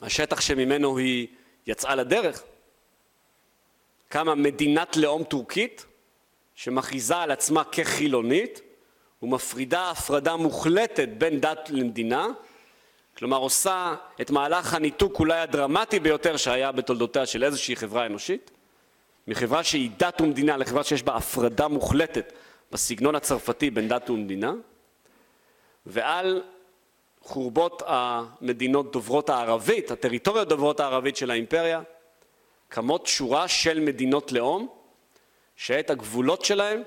[0.01, 1.27] השטח שממנו היא
[1.67, 2.43] יצאה לדרך,
[4.09, 5.85] קמה מדינת לאום טורקית
[6.55, 8.61] שמכריזה על עצמה כחילונית
[9.23, 12.27] ומפרידה הפרדה מוחלטת בין דת למדינה,
[13.17, 18.51] כלומר עושה את מהלך הניתוק אולי הדרמטי ביותר שהיה בתולדותיה של איזושהי חברה אנושית,
[19.27, 22.33] מחברה שהיא דת ומדינה לחברה שיש בה הפרדה מוחלטת
[22.71, 24.53] בסגנון הצרפתי בין דת ומדינה,
[25.85, 26.43] ועל
[27.21, 31.81] חורבות המדינות דוברות הערבית, הטריטוריות דוברות הערבית של האימפריה,
[32.69, 34.67] קמות שורה של מדינות לאום
[35.55, 36.81] שאת הגבולות שלהם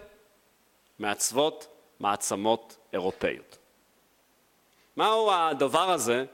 [0.98, 3.59] מעצבות מעצמות אירופאיות.
[4.97, 6.24] מהו הדבר הזה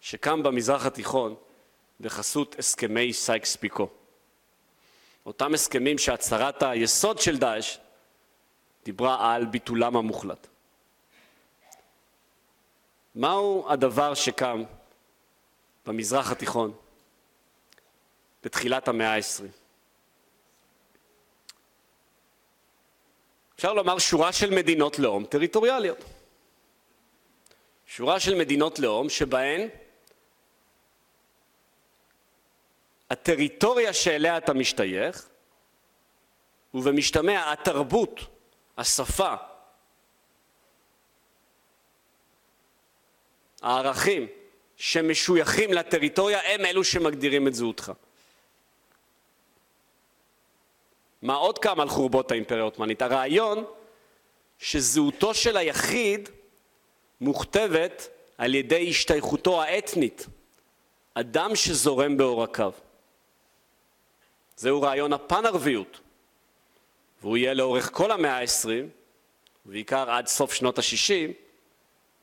[0.00, 1.34] שקם במזרח התיכון
[2.00, 3.88] בחסות הסכמי סייקס פיקו?
[5.26, 7.78] אותם הסכמים שהצהרת היסוד של דאעש
[8.84, 10.46] דיברה על ביטולם המוחלט.
[13.14, 14.62] מהו הדבר שקם
[15.86, 16.72] במזרח התיכון
[18.42, 19.50] בתחילת המאה העשרים?
[23.64, 26.04] אפשר לומר שורה של מדינות לאום טריטוריאליות.
[27.86, 29.68] שורה של מדינות לאום שבהן
[33.10, 35.28] הטריטוריה שאליה אתה משתייך,
[36.74, 38.20] ובמשתמע התרבות,
[38.78, 39.34] השפה,
[43.62, 44.26] הערכים
[44.76, 47.92] שמשויכים לטריטוריה הם אלו שמגדירים את זהותך.
[51.24, 53.02] מה עוד קם על חורבות האימפריה העות'מאנית?
[53.02, 53.64] הרעיון
[54.58, 56.28] שזהותו של היחיד
[57.20, 60.26] מוכתבת על ידי השתייכותו האתנית,
[61.14, 62.72] אדם שזורם בעורקיו.
[64.56, 66.00] זהו רעיון הפן-ערביות,
[67.22, 68.88] והוא יהיה לאורך כל המאה העשרים,
[69.66, 71.32] ובעיקר עד סוף שנות ה-60,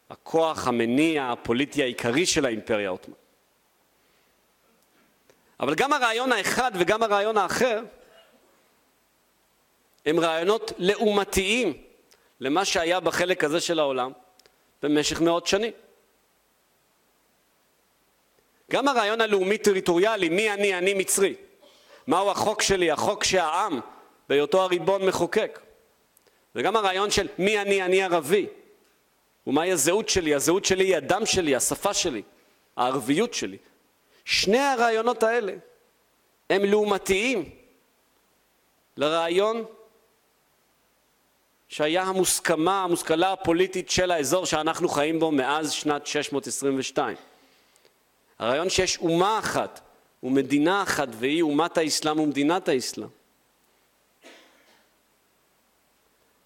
[0.10, 3.22] הכוח המניע הפוליטי העיקרי של האימפריה העות'מאנית.
[5.60, 7.84] אבל גם הרעיון האחד וגם הרעיון האחר
[10.06, 11.74] הם רעיונות לעומתיים
[12.40, 14.12] למה שהיה בחלק הזה של העולם
[14.84, 15.72] במשך מאות שנים.
[18.72, 21.36] גם הרעיון הלאומי-טריטוריאלי, מי אני, אני מצרי.
[22.08, 23.80] מהו החוק שלי, החוק שהעם,
[24.30, 25.60] בהיותו הריבון מחוקק.
[26.56, 28.48] וגם הרעיון של מי אני, אני ערבי.
[29.48, 32.22] ומהי הזהות שלי, הזהות שלי היא הדם שלי, השפה שלי,
[32.78, 33.58] הערביות שלי.
[34.26, 35.54] שני הרעיונות האלה
[36.50, 37.50] הם לעומתיים
[38.98, 39.66] לרעיון
[41.72, 47.18] שהיה המוסכמה, המושכלה הפוליטית של האזור שאנחנו חיים בו מאז שנת 622.
[48.40, 49.82] הרעיון שיש אומה אחת
[50.24, 53.08] ומדינה אחת והיא אומת האסלאם ומדינת האסלאם.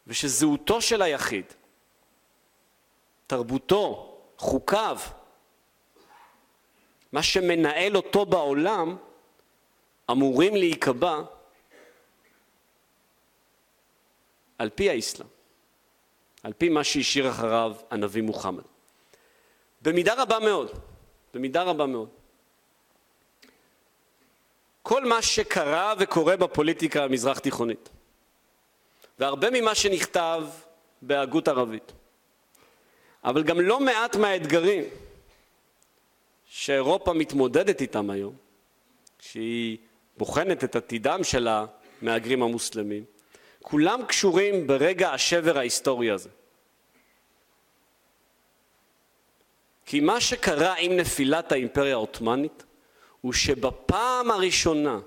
[0.08, 1.46] ושזהותו של היחיד,
[3.28, 4.98] תרבותו, חוקיו,
[7.12, 8.96] מה שמנהל אותו בעולם,
[10.12, 11.22] אמורים להיקבע
[14.58, 15.28] על פי האסלאם,
[16.44, 18.64] על פי מה שהשאיר אחריו הנביא מוחמד.
[19.82, 20.72] במידה רבה מאוד,
[21.34, 22.10] במידה רבה מאוד.
[24.82, 27.90] כל מה שקרה וקורה בפוליטיקה המזרח תיכונית,
[29.20, 30.44] והרבה ממה שנכתב
[31.02, 31.92] בהגות ערבית,
[33.24, 34.84] אבל גם לא מעט מהאתגרים
[36.46, 38.36] שאירופה מתמודדת איתם היום,
[39.20, 39.78] כשהיא
[40.18, 43.06] בוחנת את עתידם של המהגרים המוסלמים,
[43.68, 46.30] כולם קשורים ברגע השבר ההיסטורי הזה.
[49.86, 52.64] כי מה שקרה עם נפילת האימפריה העות'מאנית
[53.22, 55.00] הוא שבפעם הראשונה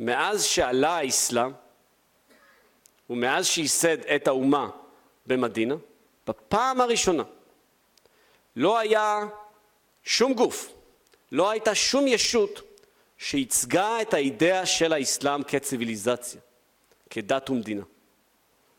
[0.00, 1.52] מאז שעלה האסלאם
[3.10, 4.70] ומאז שייסד את האומה
[5.26, 5.74] במדינה,
[6.26, 7.22] בפעם הראשונה
[8.56, 9.20] לא היה
[10.04, 10.72] שום גוף,
[11.32, 12.62] לא הייתה שום ישות
[13.18, 16.40] שייצגה את האידאה של האסלאם כציוויליזציה,
[17.14, 17.82] כדת ומדינה.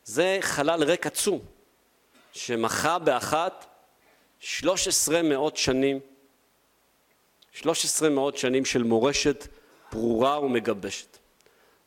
[0.04, 1.40] זה חלל ריק עצום,
[2.32, 3.66] שמחה באחת
[4.40, 6.00] 13 מאות שנים,
[7.52, 9.48] 13 מאות שנים של מורשת
[9.92, 11.18] ברורה ומגבשת.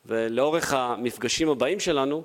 [0.05, 2.23] ולאורך המפגשים הבאים שלנו,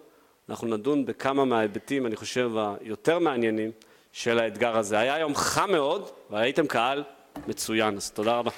[0.48, 2.50] אנחנו נדון בכמה מההיבטים, אני חושב,
[2.80, 3.70] היותר מעניינים
[4.12, 4.98] של האתגר הזה.
[4.98, 7.04] היה יום חם מאוד, והייתם קהל
[7.46, 8.50] מצוין, אז תודה רבה.